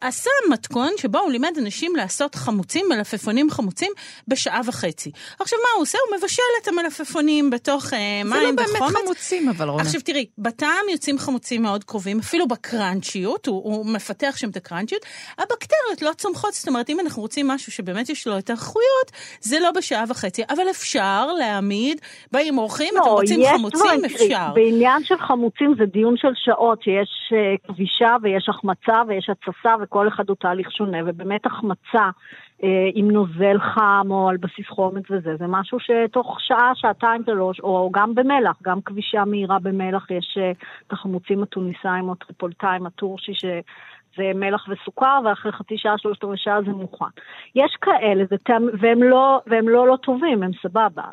[0.00, 3.92] עשה מתכון שבו הוא לימד אנשים לעשות חמוצים, מלפפונים חמוצים,
[4.28, 5.10] בשעה וחצי.
[5.40, 5.98] עכשיו, מה הוא עושה?
[6.08, 8.92] הוא מבשל את המלפפונים בתוך אה, זה לא מים באמת.
[9.04, 9.82] חמוצים, אבל רונה.
[9.82, 15.02] עכשיו תראי, בטעם יוצאים חמוצים מאוד קרובים, אפילו בקראנצ'יות, הוא, הוא מפתח שם את הקראנצ'יות.
[15.38, 19.60] הבקטריות לא צומחות, זאת אומרת, אם אנחנו רוצים משהו שבאמת יש לו את האיכויות, זה
[19.60, 22.00] לא בשעה וחצי, אבל אפשר להעמיד,
[22.32, 24.48] באים אורחים, אתם רוצים לא, חמוצים, אפשר.
[24.54, 30.08] בעניין של חמוצים זה דיון של שעות, שיש אה, כבישה ויש החמצה ויש התססה וכל
[30.08, 32.10] אחד הוא תהליך שונה, ובאמת החמצה
[32.94, 37.90] עם נוזל חם או על בסיס חומץ וזה, זה משהו שתוך שעה, שעתיים, שלוש, או
[37.92, 40.50] גם במלח, גם כבישה מהירה במלח, יש אה,
[40.86, 43.32] את החמוצים התוניסאים או טריפולטאים, הטורשי.
[44.16, 47.04] זה מלח וסוכר, ואחרי חצי שעה, שלושת רבעי שעה זה מוכן.
[47.54, 51.04] יש כאלה, זה טעם, והם, לא, והם לא לא טובים, הם סבבה.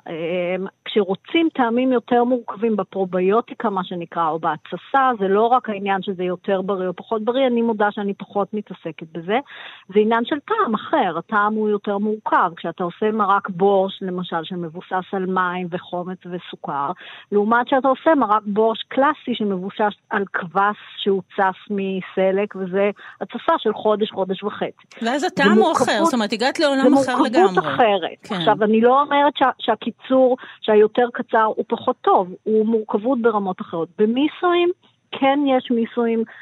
[0.55, 6.23] הם, כשרוצים טעמים יותר מורכבים בפרוביוטיקה, מה שנקרא, או בהתססה, זה לא רק העניין שזה
[6.23, 9.39] יותר בריא או פחות בריא, אני מודה שאני פחות מתעסקת בזה.
[9.87, 12.51] זה עניין של טעם אחר, הטעם הוא יותר מורכב.
[12.55, 16.91] כשאתה עושה מרק בורש, למשל, שמבוסס על מים וחומץ וסוכר,
[17.31, 22.86] לעומת שאתה עושה מרק בורש קלאסי שמבוסס על כבש שהוא צף מסלק, וזה
[23.21, 25.05] התססה של חודש, חודש וחצי.
[25.05, 27.41] ואז הטעם הוא אחר, זאת אומרת, הגעת לעולם אחר זה לגמרי.
[27.41, 28.17] מורכבות אחרת.
[28.23, 28.35] כן.
[28.35, 33.89] עכשיו, אני לא אומרת שה, שהקיצור, שהיותר קצר הוא פחות טוב, הוא מורכבות ברמות אחרות.
[33.97, 34.69] במיסואים,
[35.11, 36.33] כן יש מיסואים אה,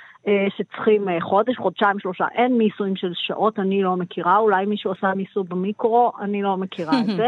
[0.57, 2.25] שצריכים אה, חודש, חודשיים, שלושה.
[2.35, 4.38] אין מיסואים של שעות, אני לא מכירה.
[4.38, 7.27] אולי מישהו עשה מיסו במיקרו, אני לא מכירה את זה.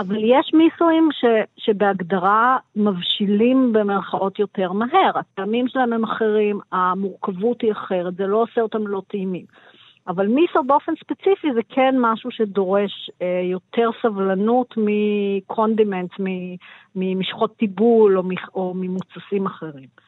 [0.00, 1.24] אבל יש מיסואים ש,
[1.56, 5.18] שבהגדרה מבשילים במרכאות יותר מהר.
[5.18, 9.44] הטעמים שלהם הם אחרים, המורכבות היא אחרת, זה לא עושה אותם לא טעימים.
[10.08, 16.10] אבל מיסו באופן ספציפי זה כן משהו שדורש אה, יותר סבלנות מקונדימנט,
[16.96, 18.22] ממשחות טיבול או,
[18.54, 20.05] או ממוצסים אחרים.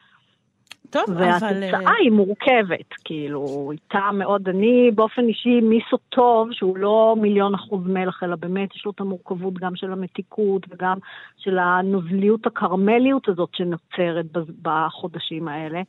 [0.90, 1.22] טוב, אבל...
[1.22, 7.54] והתוצאה אה, היא מורכבת, כאילו, איתה מאוד, אני באופן אישי מיסו טוב, שהוא לא מיליון
[7.54, 10.98] אחוז מלח, אלא באמת יש לו את המורכבות גם של המתיקות וגם
[11.36, 14.26] של הנוזליות הקרמליות הזאת שנוצרת
[14.62, 15.80] בחודשים האלה.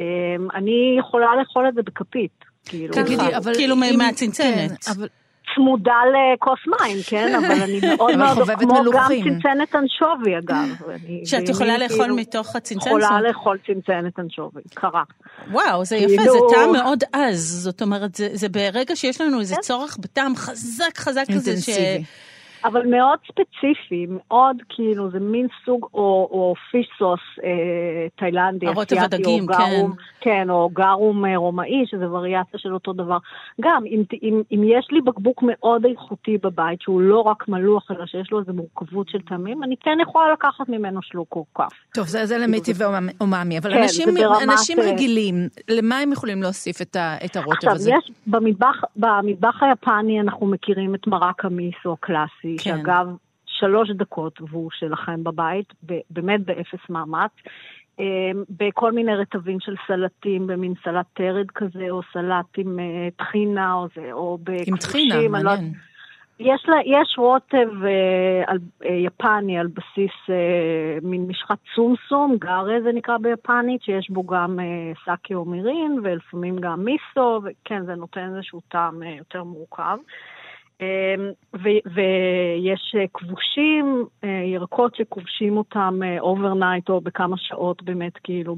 [0.00, 2.94] אמ, אני יכולה לאכול את זה בכפית, כאילו.
[2.94, 4.84] תגידי, אבל כאילו אם- מהצנצנת.
[4.84, 5.08] כן, אבל
[5.54, 7.34] צמודה לכוס מים, כן?
[7.38, 9.08] אבל אני מאוד מאוד, כמו גם.
[9.08, 10.68] צנצנת אנשובי אגב.
[11.28, 12.86] שאת יכולה לאכול כאילו מתוך הצנצנת?
[12.86, 15.02] יכולה לאכול צנצנת אנשובי, קרה.
[15.50, 17.62] וואו, זה יפה, כאילו- זה טעם מאוד עז.
[17.64, 19.40] זאת אומרת, זה, זה ברגע שיש לנו כן.
[19.40, 21.68] איזה צורך בטעם חזק חזק כזה, ש...
[22.64, 28.96] אבל מאוד ספציפי, מאוד כאילו, זה מין סוג, או, או פיש סוס אה, תאילנדי, הרוטב
[28.96, 33.18] הדגים, או גרום, כן, או גרום אה, רומאי, שזה וריאציה של אותו דבר.
[33.60, 38.06] גם, אם, אם, אם יש לי בקבוק מאוד איכותי בבית, שהוא לא רק מלוח, אלא
[38.06, 41.72] שיש לו איזו מורכבות של טעמים, אני כן יכולה לקחת ממנו שלוק או כף.
[41.94, 44.08] טוב, זה, זה למיטיבי אומאמי, אבל כן, אנשים,
[44.42, 47.90] אנשים אה, רגילים, למה הם יכולים להוסיף את, ה, את הרוטב עכשיו, הזה?
[47.90, 52.76] יש, במטבח, במטבח היפני אנחנו מכירים את מרק המיסו הקלאסי, כן.
[52.76, 53.06] שאגב,
[53.46, 55.72] שלוש דקות והוא שלכם בבית,
[56.10, 57.30] באמת באפס מאמץ.
[57.98, 63.74] אמ, בכל מיני רטבים של סלטים, במין סלט תרד כזה, או סלט עם אה, טחינה,
[63.74, 64.74] או זה, או בכבושים.
[64.74, 65.72] עם טחינה, לא- מעניין.
[66.40, 72.80] יש, לה, יש רוטב אה, על, אה, יפני על בסיס אה, מין משחת סומסום, גארה
[72.82, 77.94] זה נקרא ביפנית, שיש בו גם אה, סאקי או מירין, ולפעמים גם מיסו, וכן, זה
[77.94, 79.82] נותן איזשהו טעם אה, יותר מורכב.
[79.82, 80.37] אה,
[81.84, 88.56] ויש אה, כבושים, אה, ירקות שכובשים אותם overnight או בכמה שעות באמת כאילו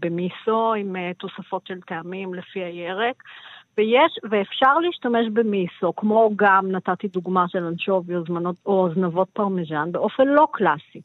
[0.00, 3.22] במיסו, עם אה, תוספות של טעמים לפי הירק.
[3.78, 9.92] ויש, ואפשר להשתמש במיסו, כמו גם נתתי דוגמה של אנשובי או, זמנות, או זנבות פרמיז'ן,
[9.92, 11.00] באופן לא קלאסי.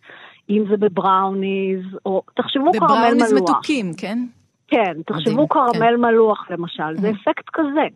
[0.49, 2.91] אם זה בבראוניז, או תחשבו קרמל מלוח.
[2.91, 4.19] בבראוניז מתוקים, כן?
[4.67, 6.01] כן, תחשבו מדהים, קרמל כן.
[6.01, 7.87] מלוח למשל, זה אפקט כזה.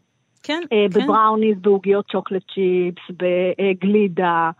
[0.44, 1.04] כן, אה, כן.
[1.04, 4.52] בבראוניז, בעוגיות chocolate chips, בגלידה,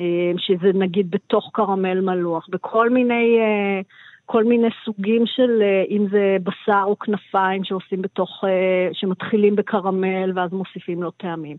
[0.00, 3.80] אה, שזה נגיד בתוך קרמל מלוח, בכל מיני, אה,
[4.26, 8.44] כל מיני סוגים של, אם זה בשר או כנפיים שעושים בתוך,
[8.92, 11.56] שמתחילים בקרמל ואז מוסיפים לו טעמים.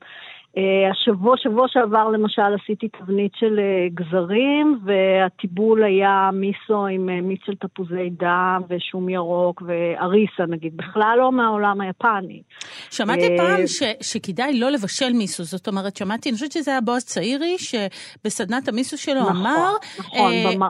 [0.58, 7.22] אה, השבוע, שבוע שעבר למשל עשיתי תבנית של אה, גזרים, והטיבול היה מיסו עם אה,
[7.22, 12.42] מיץ של תפוזי דם ושום ירוק ואריסה נגיד, בכלל לא מהעולם היפני.
[12.90, 17.06] שמעתי פעם ש, שכדאי לא לבשל מיסו, זאת אומרת, שמעתי, אני חושבת שזה היה בועז
[17.06, 20.70] צעירי, שבסדנת המיסו שלו נכון, אמר, נכון, אה, במה-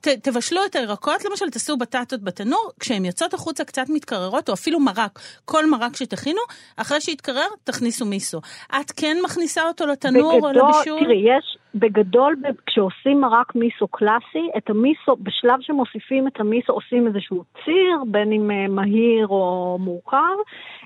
[0.00, 4.80] ת, תבשלו את הירקות, למשל, תעשו בטטות בתנור, כשהן יוצאות החוצה קצת מתקררות, או אפילו
[4.80, 6.40] מרק, כל מרק שתכינו,
[6.76, 8.40] אחרי שיתקרר, תכניסו מיסו.
[8.80, 11.00] את כן מכניסה אותו לתנור או בגדול, לבישול?
[11.00, 12.36] תראי, יש, בגדול,
[12.66, 18.50] כשעושים מרק מיסו קלאסי, את המיסו, בשלב שמוסיפים את המיסו, עושים איזשהו ציר, בין אם
[18.50, 20.36] אה, מהיר או מורכב,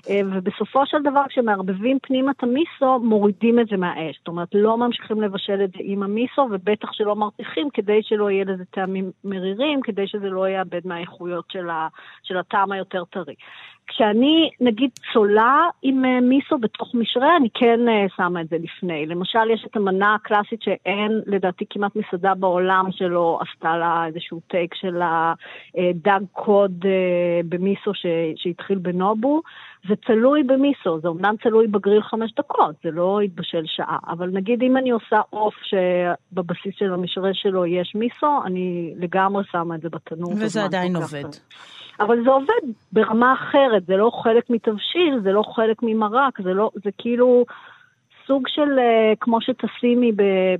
[0.09, 4.17] אה, ובסופו של דבר, כשמערבבים פנימה את המיסו, מורידים את זה מהאש.
[4.17, 8.45] זאת אומרת, לא ממשיכים לבשל את זה עם המיסו, ובטח שלא מרתיחים, כדי שלא יהיה
[8.45, 11.87] לזה טעמים מרירים, כדי שזה לא יאבד מהאיכויות של, ה,
[12.23, 13.35] של הטעם היותר טרי.
[13.87, 19.05] כשאני, נגיד, צולה עם אה, מיסו בתוך משרה, אני כן אה, שמה את זה לפני.
[19.05, 24.75] למשל, יש את המנה הקלאסית שאין, לדעתי, כמעט מסעדה בעולם שלא עשתה לה איזשהו טייק
[24.75, 28.05] של הדג קוד אה, במיסו ש,
[28.35, 29.41] שהתחיל בנובו.
[29.87, 33.97] זה תלוי במיסו, זה אומנם תלוי בגריל חמש דקות, זה לא יתבשל שעה.
[34.07, 39.75] אבל נגיד אם אני עושה עוף שבבסיס של המשרה שלו יש מיסו, אני לגמרי שמה
[39.75, 40.33] את זה בתנור.
[40.37, 41.23] וזה עדיין עובד.
[41.99, 46.71] אבל זה עובד ברמה אחרת, זה לא חלק מתבשיל, זה לא חלק ממרק, זה, לא,
[46.83, 47.45] זה כאילו
[48.27, 50.11] סוג של, אה, כמו שתשימי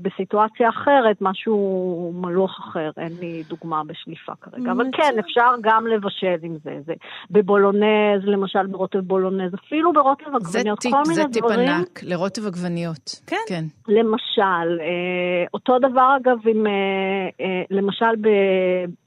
[0.01, 4.71] בסיטואציה אחרת, משהו מלוח אחר, אין לי דוגמה בשליפה כרגע.
[4.71, 5.11] אבל מצוין.
[5.11, 6.77] כן, אפשר גם לבשל עם זה.
[6.85, 6.93] זה
[7.31, 11.69] בבולונז, למשל ברוטב בולונז, אפילו ברוטב עגבניות, כל מיני זה טיפ דברים.
[11.69, 13.21] ענק, לרוטב עגבניות.
[13.27, 13.35] כן.
[13.47, 13.63] כן.
[13.87, 18.15] למשל, אה, אותו דבר אגב עם, אה, למשל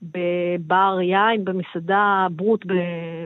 [0.03, 2.67] בבר יין, במסעדה ברוט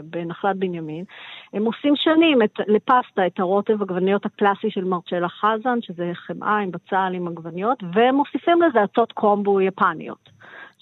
[0.05, 1.05] בנחלת בנימין,
[1.53, 6.71] הם עושים שנים את, לפסטה את הרוטב עגבניות הקלאסי של מרצ'לה חזן, שזה חמאה עם
[6.71, 10.30] בצל עם עגבניות, והם מוסיפים לזה עצות קומבו יפניות.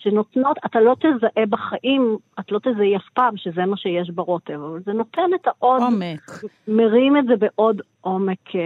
[0.02, 4.80] שנותנות, אתה לא תזהה בחיים, את לא תזהי אף פעם שזה מה שיש ברוטב, אבל
[4.86, 6.30] זה נותן את העוד, עומק.
[6.68, 8.38] מרים את זה בעוד עומק.
[8.54, 8.60] אה,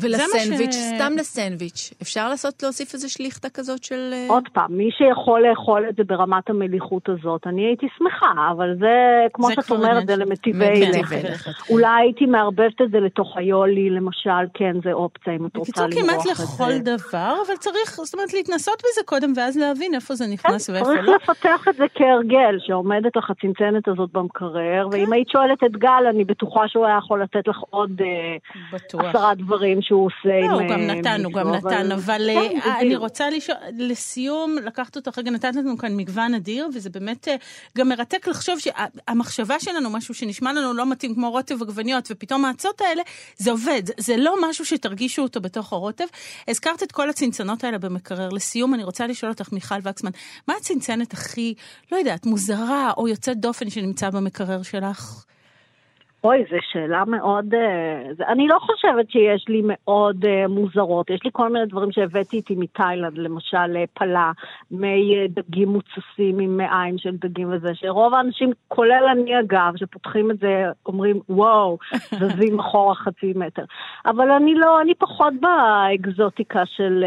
[0.00, 4.10] ולסנדוויץ', ש- סתם לסנדוויץ', אפשר לעשות, להוסיף איזה שליכטה כזאת של...
[4.12, 8.74] אה, עוד פעם, מי שיכול לאכול את זה ברמת המליחות הזאת, אני הייתי שמחה, אבל
[8.78, 8.86] זה,
[9.32, 11.24] כמו זה שאת אומרת, זה למטיבי מטיבי לכת.
[11.24, 11.70] לכת.
[11.70, 16.02] אולי הייתי מערבבת את זה לתוך היולי, למשל, כן, זה אופציה, אם את רוצה בקיצור,
[16.02, 16.44] למרוח כמעט את זה.
[16.44, 20.70] לכל דבר, אבל צריך, זאת אומרת, להתנסות בזה קודם, ואז להבין איפה זה כן, נכנס
[20.86, 21.16] ואיפה צריך לא.
[21.16, 24.96] לפתח את זה כהרגל, שעומדת לך הצנצנת הזאת במקרר, כן.
[24.96, 28.36] ואם היית שואלת את גל, אני בטוחה שהוא היה יכול לתת לך עוד אה,
[28.72, 29.04] בטוח.
[29.04, 32.70] עשרה דברים שהוא עושה לא, עם הוא גם אה, נתן, הוא גם נתן, אבל כן,
[32.78, 33.02] אני בדיוק.
[33.02, 37.28] רוצה לשאול, לסיום, לקחת אותך רגע, נתת לנו כאן מגוון אדיר, וזה באמת
[37.78, 42.80] גם מרתק לחשוב שהמחשבה שלנו, משהו שנשמע לנו לא מתאים כמו רוטב עגבניות, ופתאום האצות
[42.80, 43.02] האלה,
[43.36, 46.04] זה עובד, זה לא משהו שתרגישו אותו בתוך הרוטב.
[46.48, 48.28] הזכרת את כל הצנצנות האלה במקרר.
[48.32, 50.10] לסיום, אני רוצה לשאול אותך, מיכל וקסמן,
[50.48, 51.54] מה הצנצנת הכי,
[51.92, 55.24] לא יודעת, מוזרה או יוצאת דופן שנמצא במקרר שלך?
[56.24, 57.54] אוי, זו שאלה מאוד...
[57.54, 61.10] אה, אני לא חושבת שיש לי מאוד אה, מוזרות.
[61.10, 64.32] יש לי כל מיני דברים שהבאתי איתי מתאילנד, למשל אה, פלה,
[64.70, 70.38] מי דגים מוצסים עם מעיים של דגים וזה, שרוב האנשים, כולל אני אגב, שפותחים את
[70.38, 71.78] זה, אומרים, וואו,
[72.18, 73.64] זזים אחורה חצי מטר.
[74.06, 77.04] אבל אני לא, אני פחות באקזוטיקה של...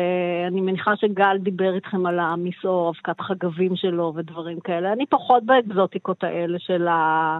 [0.47, 4.93] אני מניחה שגל דיבר איתכם על המיסו, אבקת חגבים שלו ודברים כאלה.
[4.93, 7.39] אני פחות באקזוטיקות האלה של ה...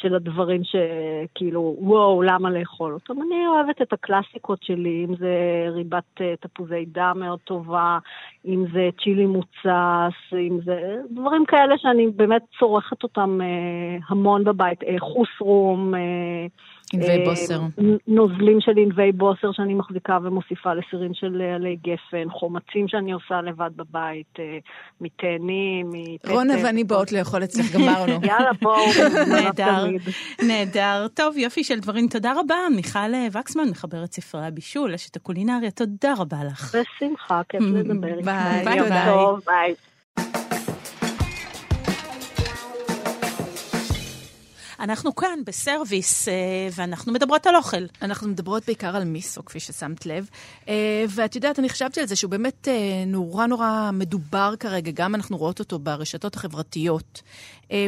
[0.00, 3.22] של הדברים שכאילו, וואו, למה לאכול אותם?
[3.22, 5.34] אני אוהבת את הקלאסיקות שלי, אם זה
[5.70, 7.98] ריבת אה, תפוזי דם מאוד טובה,
[8.46, 14.82] אם זה צ'ילי מוצס, אם זה דברים כאלה שאני באמת צורכת אותם אה, המון בבית.
[14.82, 15.94] אה, חוסרום,
[16.92, 17.60] ענבי אה, בוסר.
[18.08, 23.40] נוזלים של ענבי בוסר שאני מחזיקה ומוסיפה לסירים של אה, עלי גפן, חומצים שאני עושה
[23.40, 24.58] לבד בבית, אה,
[25.00, 26.32] מתאנים, מפטל.
[26.32, 28.20] רונה ואני באות לאכול אצלך, גמרנו.
[28.28, 28.86] יאללה, בואו.
[29.34, 29.86] נהדר.
[30.42, 31.06] נהדר.
[31.14, 32.08] טוב, יופי של דברים.
[32.08, 36.74] תודה רבה, מיכל וקסמן, מחברת ספרי הבישול, אשת הקולינריה, תודה רבה לך.
[36.74, 38.24] בשמחה, כיף לדבר איתך.
[38.64, 38.64] ביי,
[39.44, 39.74] ביי,
[44.80, 46.34] אנחנו כאן בסרוויס, אה,
[46.72, 47.84] ואנחנו מדברות על אוכל.
[48.02, 50.28] אנחנו מדברות בעיקר על מיסו, כפי ששמת לב.
[50.68, 55.14] אה, ואת יודעת, אני חשבתי על זה שהוא באמת אה, נורא נורא מדובר כרגע, גם
[55.14, 57.22] אנחנו רואות אותו ברשתות החברתיות,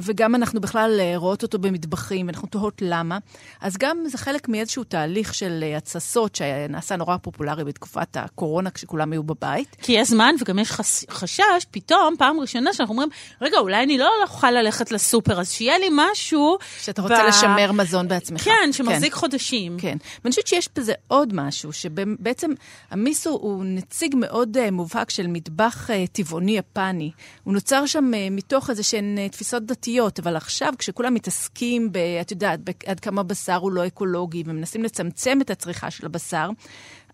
[0.02, 3.18] וגם אנחנו בכלל אה, רואות אותו במטבחים, ואנחנו תוהות למה.
[3.60, 9.12] אז גם זה חלק מאיזשהו תהליך של אה, התססות שנעשה נורא פופולרי בתקופת הקורונה, כשכולם
[9.12, 9.76] היו בבית.
[9.82, 11.04] כי יש זמן וגם יש חס...
[11.10, 13.08] חשש, פתאום, פעם ראשונה שאנחנו אומרים,
[13.40, 16.58] רגע, אולי אני לא אוכל ללכת לסופר, אז שיהיה לי משהו...
[16.80, 18.40] שאתה רוצה לשמר מזון בעצמך.
[18.40, 19.76] כן, שמחזיק חודשים.
[19.78, 22.50] כן, ואני חושבת שיש בזה עוד משהו, שבעצם
[22.90, 27.10] המיסו הוא נציג מאוד מובהק של מטבח טבעוני יפני.
[27.44, 31.98] הוא נוצר שם מתוך איזה שהן תפיסות דתיות, אבל עכשיו כשכולם מתעסקים ב...
[32.20, 36.50] את יודעת, עד כמה בשר הוא לא אקולוגי, ומנסים לצמצם את הצריכה של הבשר,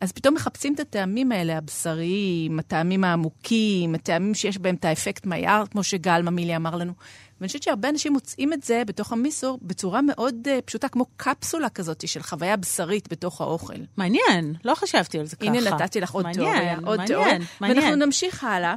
[0.01, 5.67] אז פתאום מחפשים את הטעמים האלה, הבשריים, הטעמים העמוקים, הטעמים שיש בהם את האפקט מהיער,
[5.71, 6.93] כמו שגל ממילי אמר לנו.
[7.41, 11.69] ואני חושבת שהרבה אנשים מוצאים את זה בתוך המיסו בצורה מאוד uh, פשוטה, כמו קפסולה
[11.69, 13.75] כזאת של חוויה בשרית בתוך האוכל.
[13.97, 15.47] מעניין, לא חשבתי על זה ככה.
[15.47, 17.39] הנה נתתי לך עוד מעניין, תיאוריה, עוד מעניין, תיאוריה.
[17.61, 17.79] מעניין.
[17.79, 18.75] ואנחנו נמשיך הלאה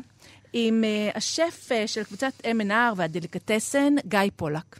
[0.54, 4.80] עם uh, השף uh, של קבוצת M&R והדליקטסן, גיא פולק.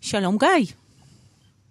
[0.00, 0.48] שלום גיא.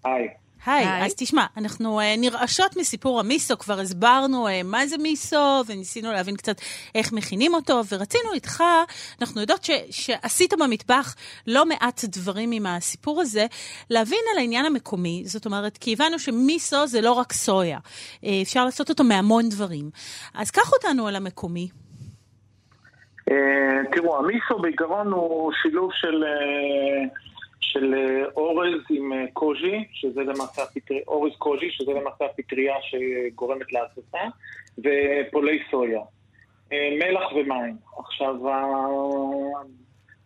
[0.04, 0.28] היי.
[0.66, 1.06] היי, היי.
[1.06, 6.36] אז תשמע, אנחנו uh, נרעשות מסיפור המיסו, כבר הסברנו uh, מה זה מיסו, וניסינו להבין
[6.36, 6.62] קצת
[6.96, 8.64] איך מכינים אותו, ורצינו איתך,
[9.22, 11.16] אנחנו יודעות ש, שעשית במטבח
[11.48, 13.46] לא מעט דברים עם הסיפור הזה,
[13.90, 18.66] להבין על העניין המקומי, זאת אומרת, כי הבנו שמיסו זה לא רק סויה, uh, אפשר
[18.66, 19.90] לעשות אותו מהמון דברים.
[20.34, 21.70] אז קח אותנו על המקומי.
[23.30, 27.04] אה, תראו, המיסו בעיקרון הוא שילוב של, אה,
[27.60, 34.20] של אה, אורז עם קוז'י, שזה למעשה הפטריה, אורז קוז'י, שזה למעשה הפטריה שגורמת להתססה,
[34.78, 36.02] ופולי סויה.
[36.72, 37.76] מלח ומים.
[37.98, 38.36] עכשיו,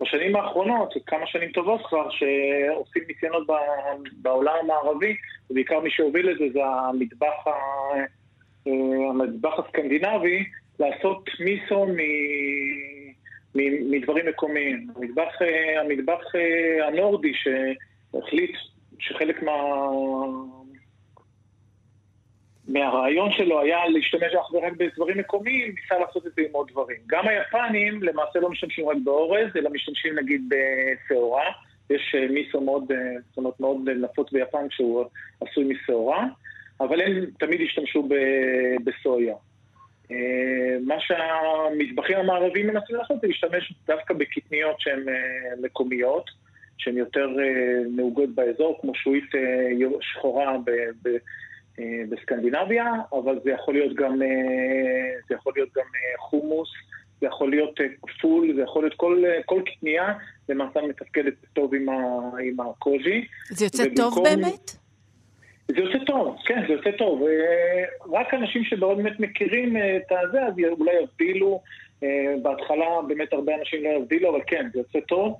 [0.01, 3.47] בשנים האחרונות, כמה שנים טובות כבר, שעושים ניסיונות
[4.21, 5.15] בעולם המערבי,
[5.49, 7.47] ובעיקר מי שהוביל את זה זה המטבח,
[9.09, 10.45] המטבח הסקנדינבי,
[10.79, 11.97] לעשות מיסו מ...
[13.55, 14.87] מדברים מקומיים.
[14.95, 18.55] המטבח, אה, המטבח אה, הנורדי שהחליט
[18.99, 19.53] שחלק מה...
[22.67, 26.97] מהרעיון שלו היה להשתמש אך ורק בדברים מקומיים, ניסה לעשות את זה עם עוד דברים.
[27.07, 31.51] גם היפנים למעשה לא משתמשים רק באורז, אלא משתמשים נגיד בשעורה.
[31.89, 32.91] יש אה, מיסו מאוד,
[33.29, 35.05] זאת אומרת מאוד נפוץ ביפן שהוא
[35.41, 36.25] עשוי משעורה,
[36.79, 38.09] אבל הם תמיד השתמשו
[38.83, 39.35] בסויה.
[40.11, 40.17] אה,
[40.85, 45.13] מה שהמטבחים המערביים מנסים לעשות זה להשתמש דווקא בקטניות שהן אה,
[45.61, 46.29] מקומיות,
[46.77, 49.29] שהן יותר אה, נהוגות באזור, כמו שועית
[50.01, 51.17] שחורה ב- ב-
[52.09, 54.17] בסקנדינביה, אבל זה יכול להיות גם,
[55.29, 55.83] זה יכול להיות גם
[56.19, 56.69] חומוס,
[57.21, 57.85] זה יכול להיות אה,
[58.21, 60.13] פול, זה יכול להיות כל, כל קטנייה,
[60.49, 61.93] למעשה מתפקדת טוב עם, ה,
[62.43, 63.25] עם הקוז'י.
[63.49, 64.82] זה יוצא ובמקום- טוב באמת?
[65.68, 67.24] זה יוצא טוב, כן, זה יוצא טוב.
[67.24, 67.84] אה,
[68.20, 71.61] רק אנשים שבאמת מכירים אה, את הזה, אז אולי יבדילו.
[72.03, 72.07] אה,
[72.41, 75.38] בהתחלה באמת הרבה אנשים לא יבדילו, אבל כן, זה יוצא טוב.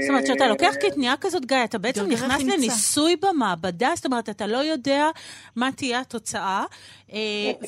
[0.00, 2.42] זאת אומרת, כשאתה לוקח קטניה כזאת, גיא, אתה בעצם נכנס.
[2.42, 5.04] לניסוי במעבדה, זאת אומרת, אתה לא יודע
[5.56, 6.64] מה תהיה התוצאה,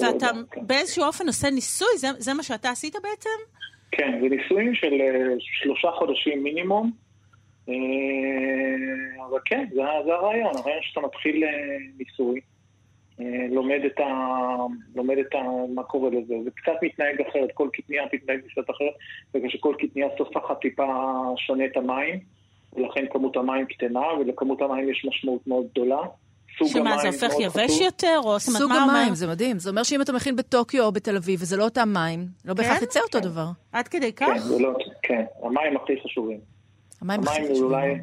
[0.00, 0.26] ואתה.
[0.56, 3.30] באיזשהו אופן עושה ניסוי, זה- זה מה שאתה עשית בעצם?
[3.92, 4.92] כן, זה ניסויים של
[5.38, 7.05] שלושה חודשים מינימום.
[7.68, 11.50] אה, אבל כן, זה, זה הרעיון, הרעיון שאתה מתחיל אה,
[11.98, 12.40] ניסוי,
[13.20, 14.04] אה, לומד את ה...
[14.94, 15.38] לומד את ה...
[15.74, 16.34] מה קורה לזה.
[16.44, 18.94] זה קצת מתנהג אחרת, כל קטניה תתנהג קצת אחרת,
[19.34, 20.86] בגלל שכל קטניה סופחת טיפה
[21.36, 22.20] שונה את המים,
[22.72, 26.00] ולכן כמות המים קטנה, ולכמות המים יש משמעות מאוד גדולה.
[26.64, 27.82] שמה, זה הופך יבש חשוב.
[27.82, 28.20] יותר?
[28.24, 28.84] או סוג מה?
[28.84, 29.58] המים, זה מדהים.
[29.58, 32.78] זה אומר שאם אתה מכין בטוקיו או בתל אביב, וזה לא אותם מים, לא בהכרח
[32.78, 32.84] כן?
[32.84, 33.46] יצא אותו דבר.
[33.72, 34.38] עד כדי כן, כך?
[34.38, 36.55] זה לא, כן, המים הכי חשובים.
[37.02, 37.72] המים הכי המים זה חשובים.
[37.72, 37.94] אולי...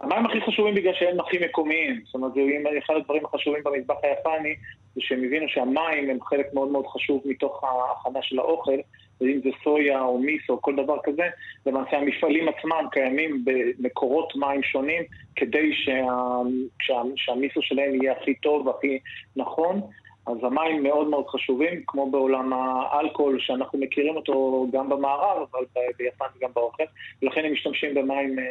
[0.00, 2.00] המים הכי חשובים בגלל שהם הכי מקומיים.
[2.04, 2.40] זאת אומרת, זה
[2.78, 4.54] אחד הדברים החשובים במטבח היפני,
[4.94, 8.78] זה שהם הבינו שהמים הם חלק מאוד מאוד חשוב מתוך ההכנה של האוכל,
[9.20, 11.28] ואם זה סויה או מיסו או כל דבר כזה,
[11.66, 15.02] למעשה המפעלים עצמם קיימים במקורות מים שונים,
[15.36, 16.06] כדי שה,
[16.80, 18.98] שה, שהמיסו שלהם יהיה הכי טוב והכי
[19.36, 19.80] נכון.
[20.26, 25.64] אז המים מאוד מאוד חשובים, כמו בעולם האלכוהול, שאנחנו מכירים אותו גם במערב, אבל
[25.98, 26.82] ביפן וגם באוכל,
[27.22, 28.44] ולכן הם משתמשים במים, אה,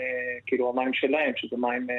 [0.45, 1.95] כאילו המים שלהם, שזה מים אה,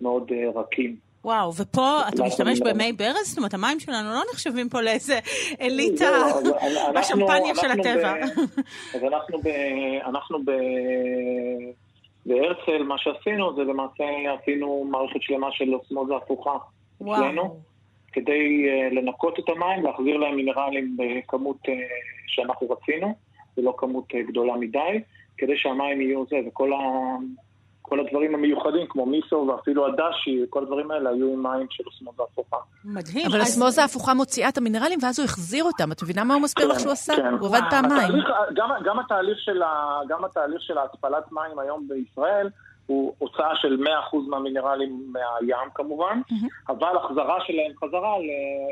[0.00, 0.96] מאוד אה, רכים.
[1.24, 2.72] וואו, ופה אתה לא, משתמש לא.
[2.72, 3.26] במי ברז?
[3.26, 5.18] זאת אומרת, המים שלנו לא נחשבים פה לאיזה
[5.60, 6.50] אליטה אנחנו-
[6.94, 8.14] בשמפניה של הטבע.
[8.94, 9.04] אז
[10.08, 10.38] אנחנו.
[12.26, 14.04] בהרצל, מה שעשינו זה למעשה
[14.42, 16.56] עשינו מערכת שלמה של אוסמוזה הפוכה
[17.02, 17.73] אצלנו.
[18.14, 21.74] כדי אה, לנקות את המים, להחזיר להם מינרלים בכמות אה,
[22.26, 23.14] שאנחנו רצינו,
[23.58, 25.00] ולא כמות אה, גדולה מדי,
[25.38, 26.78] כדי שהמים יהיו זה, וכל ה...
[27.86, 32.22] כל הדברים המיוחדים, כמו מיסו ואפילו הדשי, כל הדברים האלה היו עם מים של אוסמוזה
[32.32, 32.56] הפוכה.
[32.84, 33.26] מדהים.
[33.30, 35.92] אבל אז- אסמוזה ההפוכה מוציאה את המינרלים, ואז הוא החזיר אותם.
[35.92, 37.16] את מבינה מה הוא מסביר לך שהוא עשה?
[37.16, 37.34] כן.
[37.40, 37.94] הוא עבד פעמיים.
[37.94, 42.48] התהליך, גם, גם, התהליך של ה, גם התהליך של ההתפלת מים היום בישראל
[42.86, 46.20] הוא הוצאה של 100% מהמינרלים מהים כמובן,
[46.68, 48.14] אבל החזרה שלהם חזרה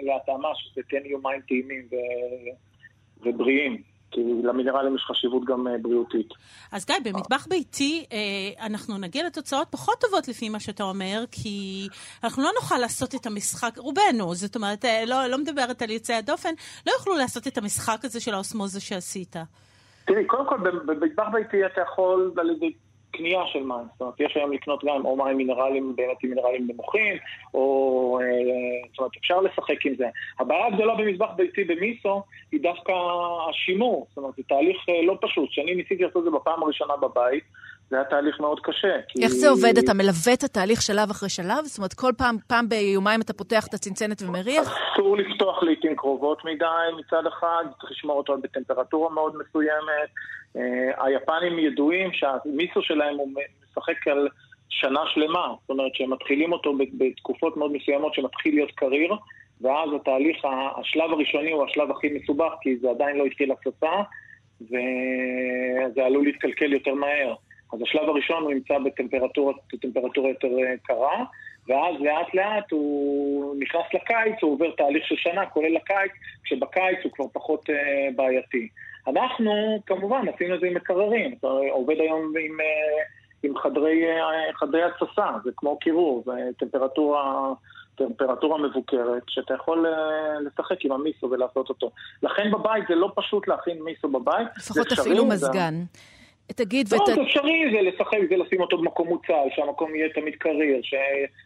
[0.02, 6.28] להתאמה שכן יהיו מים טעימים ו- ובריאים, כי למינרלים יש חשיבות גם אה, בריאותית.
[6.72, 11.88] אז גיא, במטבח ביתי אה, אנחנו נגיע לתוצאות פחות טובות לפי מה שאתה אומר, כי
[12.24, 16.14] אנחנו לא נוכל לעשות את המשחק, רובנו, זאת אומרת, אה, לא, לא מדברת על יוצאי
[16.14, 16.54] הדופן,
[16.86, 19.36] לא יוכלו לעשות את המשחק הזה של האוסמוזה שעשית.
[20.04, 20.56] תראי, קודם כל,
[20.86, 22.72] במטבח ביתי אתה יכול על ידי
[23.12, 23.86] קנייה של מים.
[23.92, 27.16] זאת אומרת, יש היום לקנות גם או מים מינרלים, באמת עם מינרלים נמוכים,
[27.54, 28.18] או...
[28.22, 28.26] אה,
[28.90, 30.06] זאת אומרת, אפשר לשחק עם זה.
[30.40, 32.92] הבעיה הגדולה במטבח ביתי במיסו היא דווקא
[33.50, 34.06] השימור.
[34.08, 35.50] זאת אומרת, זה תהליך אה, לא פשוט.
[35.50, 37.44] כשאני ניסיתי לעשות את זה בפעם הראשונה בבית,
[37.90, 38.88] זה היה תהליך מאוד קשה.
[39.08, 39.78] כי- איך זה עובד?
[39.78, 41.64] אתה מלווה את התהליך שלב אחרי שלב?
[41.64, 44.76] זאת אומרת, כל פעם, פעם ביומיים אתה פותח את הצנצנת ומריח?
[44.94, 46.64] אסור לפתוח לעיתים קרובות מדי
[46.98, 50.08] מצד אחד, צריך לשמור אותו בטמפרטורה מאוד מסוימת.
[50.56, 53.28] אה, היפנים ידועים שהמיסו שלהם הוא
[53.70, 54.28] משחק על
[54.68, 59.14] שנה שלמה, זאת אומרת שהם מתחילים אותו בתקופות מאוד מסוימות שמתחיל להיות קריר,
[59.60, 60.44] ואז התהליך,
[60.80, 63.92] השלב הראשוני הוא השלב הכי מסובך, כי זה עדיין לא התחיל הצצה,
[64.62, 67.34] וזה עלול להתקלקל יותר מהר.
[67.72, 71.24] אז השלב הראשון הוא נמצא בטמפרטורה יותר אה, קרה,
[71.68, 76.12] ואז לאט לאט הוא נכנס לקיץ, הוא עובר תהליך של שנה, כולל הקיץ,
[76.44, 78.68] כשבקיץ הוא כבר פחות אה, בעייתי.
[79.08, 79.50] אנחנו
[79.86, 83.02] כמובן עשינו את זה עם מקררים, אתה עובד היום עם, אה,
[83.42, 87.52] עם חדרי, אה, חדרי התססה, זה כמו קירור, זה טמפרטורה,
[87.94, 89.92] טמפרטורה מבוקרת, שאתה יכול אה,
[90.40, 91.90] לשחק עם המיסו ולעשות אותו.
[92.22, 94.48] לכן בבית זה לא פשוט להכין מיסו בבית.
[94.58, 95.74] זה לפחות אפילו זה- מזגן.
[96.52, 97.06] תגיד, לא, ות...
[97.06, 100.98] זה אפשרי, זה לשחק, זה לשים אותו במקום מוצל, שהמקום יהיה תמיד קריר, שהוא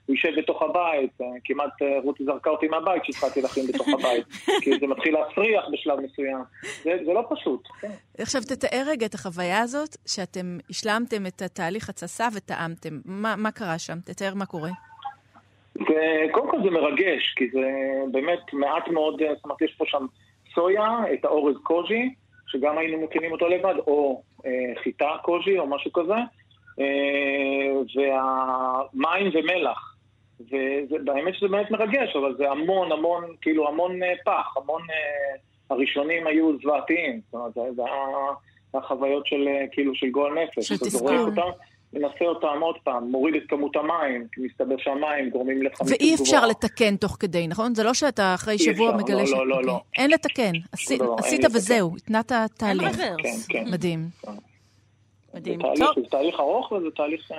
[0.09, 1.11] יישב בתוך הבית.
[1.21, 4.27] אה, כמעט אה, רותי זרקה אותי מהבית שהתחלתי להכין בתוך הבית,
[4.63, 6.39] כי זה מתחיל להפריח בשלב מסוים.
[6.83, 7.69] זה, זה לא פשוט.
[7.81, 7.91] כן.
[8.19, 13.01] עכשיו תתאר רגע את החוויה הזאת, שאתם השלמתם את התהליך התססה וטעמתם.
[13.05, 13.99] מה, מה קרה שם?
[14.05, 14.71] תתאר מה קורה.
[15.75, 17.71] וקודם כל זה מרגש, כי זה
[18.13, 20.07] באמת מעט מאוד, זאת אומרת, יש פה שם
[20.55, 22.15] סויה, את האורז קוז'י,
[22.47, 26.15] שגם היינו מכינים אותו לבד, או אה, חיטה קוז'י או משהו כזה,
[26.81, 29.97] אה, והמים ומלח.
[31.07, 34.83] והאמת שזה באמת מרגש, אבל זה המון המון, כאילו המון אה, פח, המון...
[34.91, 35.37] אה,
[35.71, 37.95] הראשונים היו זוועתיים, זאת אומרת, זה היה
[38.75, 40.69] החוויות של אה, כאילו של גועל נפש.
[40.69, 41.31] של תסכול.
[41.93, 46.25] מנסה אותם עוד פעם, מוריד את כמות המים, כי מסתבר שהמים גורמים לחמיצות ואי אפשר
[46.37, 46.47] גבוהה.
[46.47, 47.75] לתקן תוך כדי, נכון?
[47.75, 49.31] זה לא שאתה אחרי שבוע אפשר, מגלה לא, ש...
[49.33, 49.67] לא, לא, אוקיי.
[49.67, 49.81] לא.
[49.99, 50.53] אין לתקן.
[50.73, 51.57] עשי- דבר, אין עשית לתקן.
[51.57, 52.83] וזהו, התנעת תהליך.
[52.99, 53.47] רוורס.
[53.47, 53.71] כן, כן.
[53.73, 54.09] מדהים.
[55.35, 55.61] מדהים.
[55.61, 57.33] זה תהליך, טוב, זה תהליך ארוך וזה תהליך...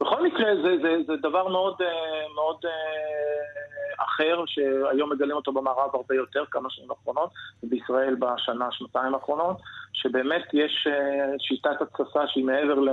[0.00, 5.90] בכל מקרה, זה, זה, זה דבר מאוד, אה, מאוד אה, אחר, שהיום מגלים אותו במערב
[5.94, 7.30] הרבה יותר, כמה שנים האחרונות,
[7.62, 9.56] ובישראל בשנה, שנתיים האחרונות,
[9.92, 12.88] שבאמת יש אה, שיטת התססה שהיא מעבר ל...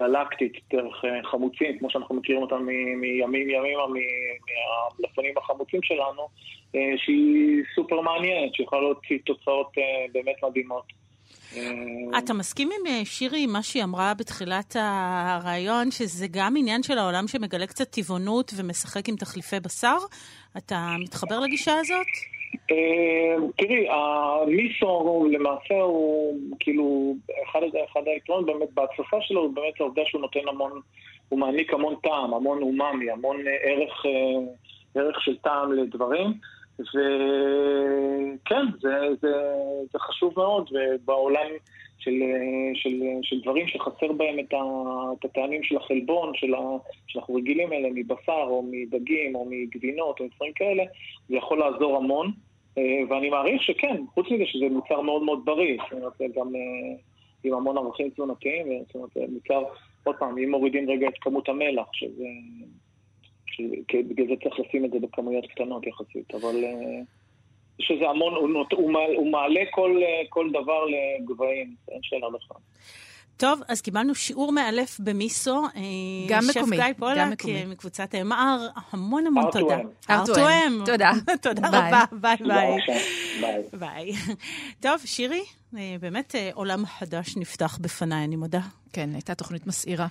[0.00, 6.28] ללקטית, דרך חמוצים, כמו שאנחנו מכירים אותם מ- מימים ימימה, מהמלפפונים החמוצים שלנו,
[6.96, 9.72] שהיא סופר מעניינת, שיכולה להוציא תוצאות
[10.12, 10.84] באמת מדהימות.
[11.56, 16.98] אה, אתה מסכים עם אה, שירי, מה שהיא אמרה בתחילת הרעיון, שזה גם עניין של
[16.98, 19.96] העולם שמגלה קצת טבעונות ומשחק עם תחליפי בשר?
[20.56, 22.06] אתה מתחבר לגישה הזאת?
[22.70, 27.60] אה, תראי, המיסו למעשה הוא כאילו, אחד,
[27.92, 30.80] אחד היתרונות באמת בהתססה שלו הוא באמת העובדה שהוא נותן המון,
[31.28, 34.02] הוא מעניק המון טעם, המון אומאמי, המון ערך,
[34.94, 36.32] ערך של טעם לדברים.
[36.88, 39.32] וכן, זה, זה,
[39.92, 41.46] זה חשוב מאוד, ובעולם
[41.98, 42.12] של,
[42.74, 44.54] של, של דברים שחסר בהם את,
[45.24, 46.58] הטעמים של החלבון, של ה,
[47.06, 50.84] שאנחנו רגילים אליהם, מבשר או מדגים או מגבינות או דברים כאלה,
[51.28, 52.32] זה יכול לעזור המון.
[52.78, 55.76] אה, ואני מעריך שכן, חוץ מזה שזה מוצר מאוד מאוד בריא,
[56.18, 56.94] זה גם אה,
[57.44, 59.62] עם המון ערכים תזונתיים, זאת אומרת, מוצר,
[60.04, 62.24] עוד פעם, אם מורידים רגע את כמות המלח, שזה...
[64.08, 67.00] בגלל זה צריך לשים את זה בכמויות קטנות יחסית, אבל אה,
[67.78, 72.56] יש איזה המון, הוא, הוא, הוא מעלה כל, אה, כל דבר לגבהים, אין שאלה בכלל.
[73.36, 75.64] טוב, אז קיבלנו שיעור מאלף במיסו.
[75.64, 75.80] אה,
[76.28, 77.46] גם שף מקומי, גיא גם פולק.
[77.48, 79.52] אה, מקבוצת אמר, המון המון R2M.
[79.52, 79.78] תודה.
[80.08, 80.86] R2M.
[80.86, 81.12] תודה.
[81.42, 81.80] תודה ביי.
[81.88, 82.36] רבה, ביי
[83.40, 83.66] ביי.
[83.72, 84.12] ביי.
[84.80, 85.42] טוב, שירי,
[85.76, 88.60] אה, באמת אה, עולם חדש נפתח בפניי, אני מודה.
[88.92, 90.06] כן, הייתה תוכנית מסעירה.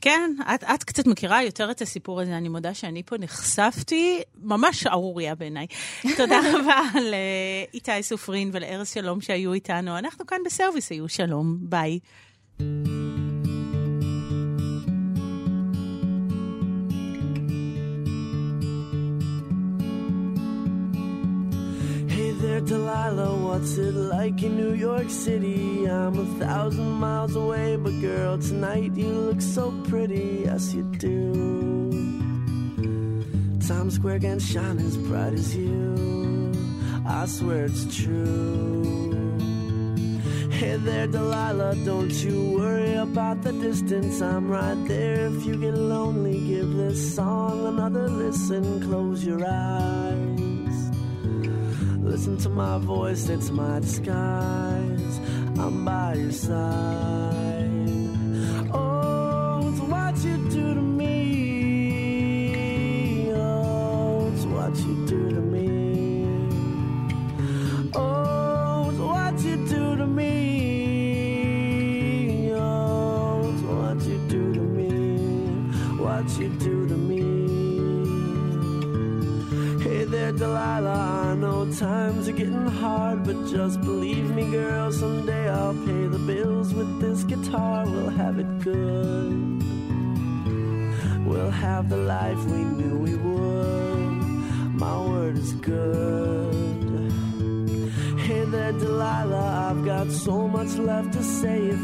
[0.00, 4.80] כן, את, את קצת מכירה יותר את הסיפור הזה, אני מודה שאני פה נחשפתי, ממש
[4.80, 5.66] שערורייה בעיניי.
[6.16, 9.98] תודה רבה לאיתי סופרין ולארז שלום שהיו איתנו.
[9.98, 11.98] אנחנו כאן בסרוויס היו שלום, ביי.
[22.64, 25.84] Delilah, what's it like in New York City?
[25.84, 31.90] I'm a thousand miles away, but girl, tonight you look so pretty, yes you do.
[33.68, 36.52] Times Square can shine as bright as you.
[37.06, 39.03] I swear it's true.
[40.64, 44.22] Hey there, Delilah, don't you worry about the distance.
[44.22, 45.26] I'm right there.
[45.26, 48.80] If you get lonely, give this song another listen.
[48.80, 50.90] Close your eyes.
[52.00, 55.20] Listen to my voice, it's my disguise.
[55.58, 57.43] I'm by your side.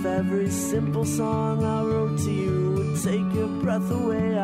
[0.01, 4.39] If every simple song I wrote to you would take your breath away,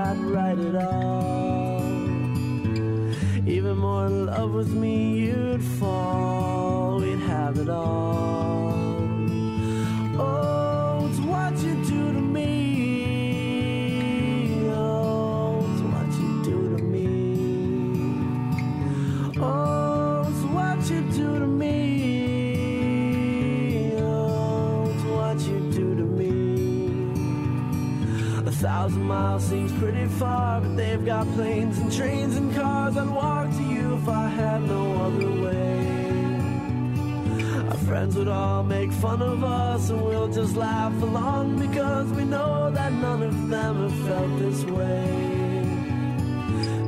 [39.75, 44.39] us, and we'll just laugh along because we know that none of them have felt
[44.39, 45.05] this way.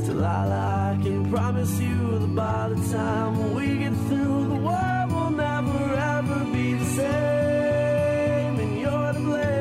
[0.07, 5.31] Delilah, I can promise you that by the time we get through, the world will
[5.31, 9.59] never ever be the same, and you're to blame.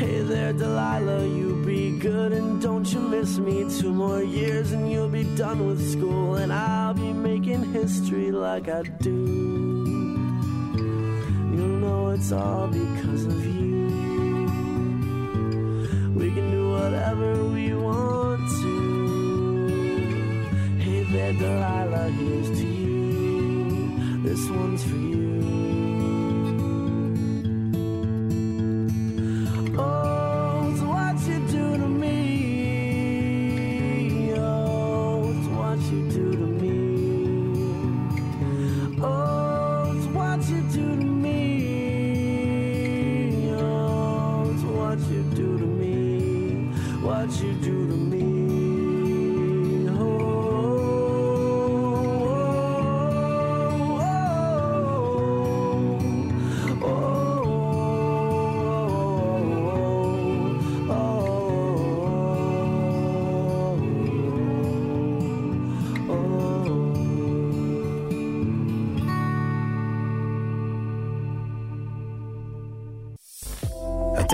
[0.00, 3.56] Hey there, Delilah, you be good and don't you miss me.
[3.80, 7.09] Two more years and you'll be done with school, and I'll be
[7.50, 9.10] making history like I do.
[11.52, 13.88] You'll know it's all because of you.
[16.14, 18.76] We can do whatever we want to.
[20.78, 24.22] Hey there, Delilah, here's to you.
[24.22, 25.09] This one's for you.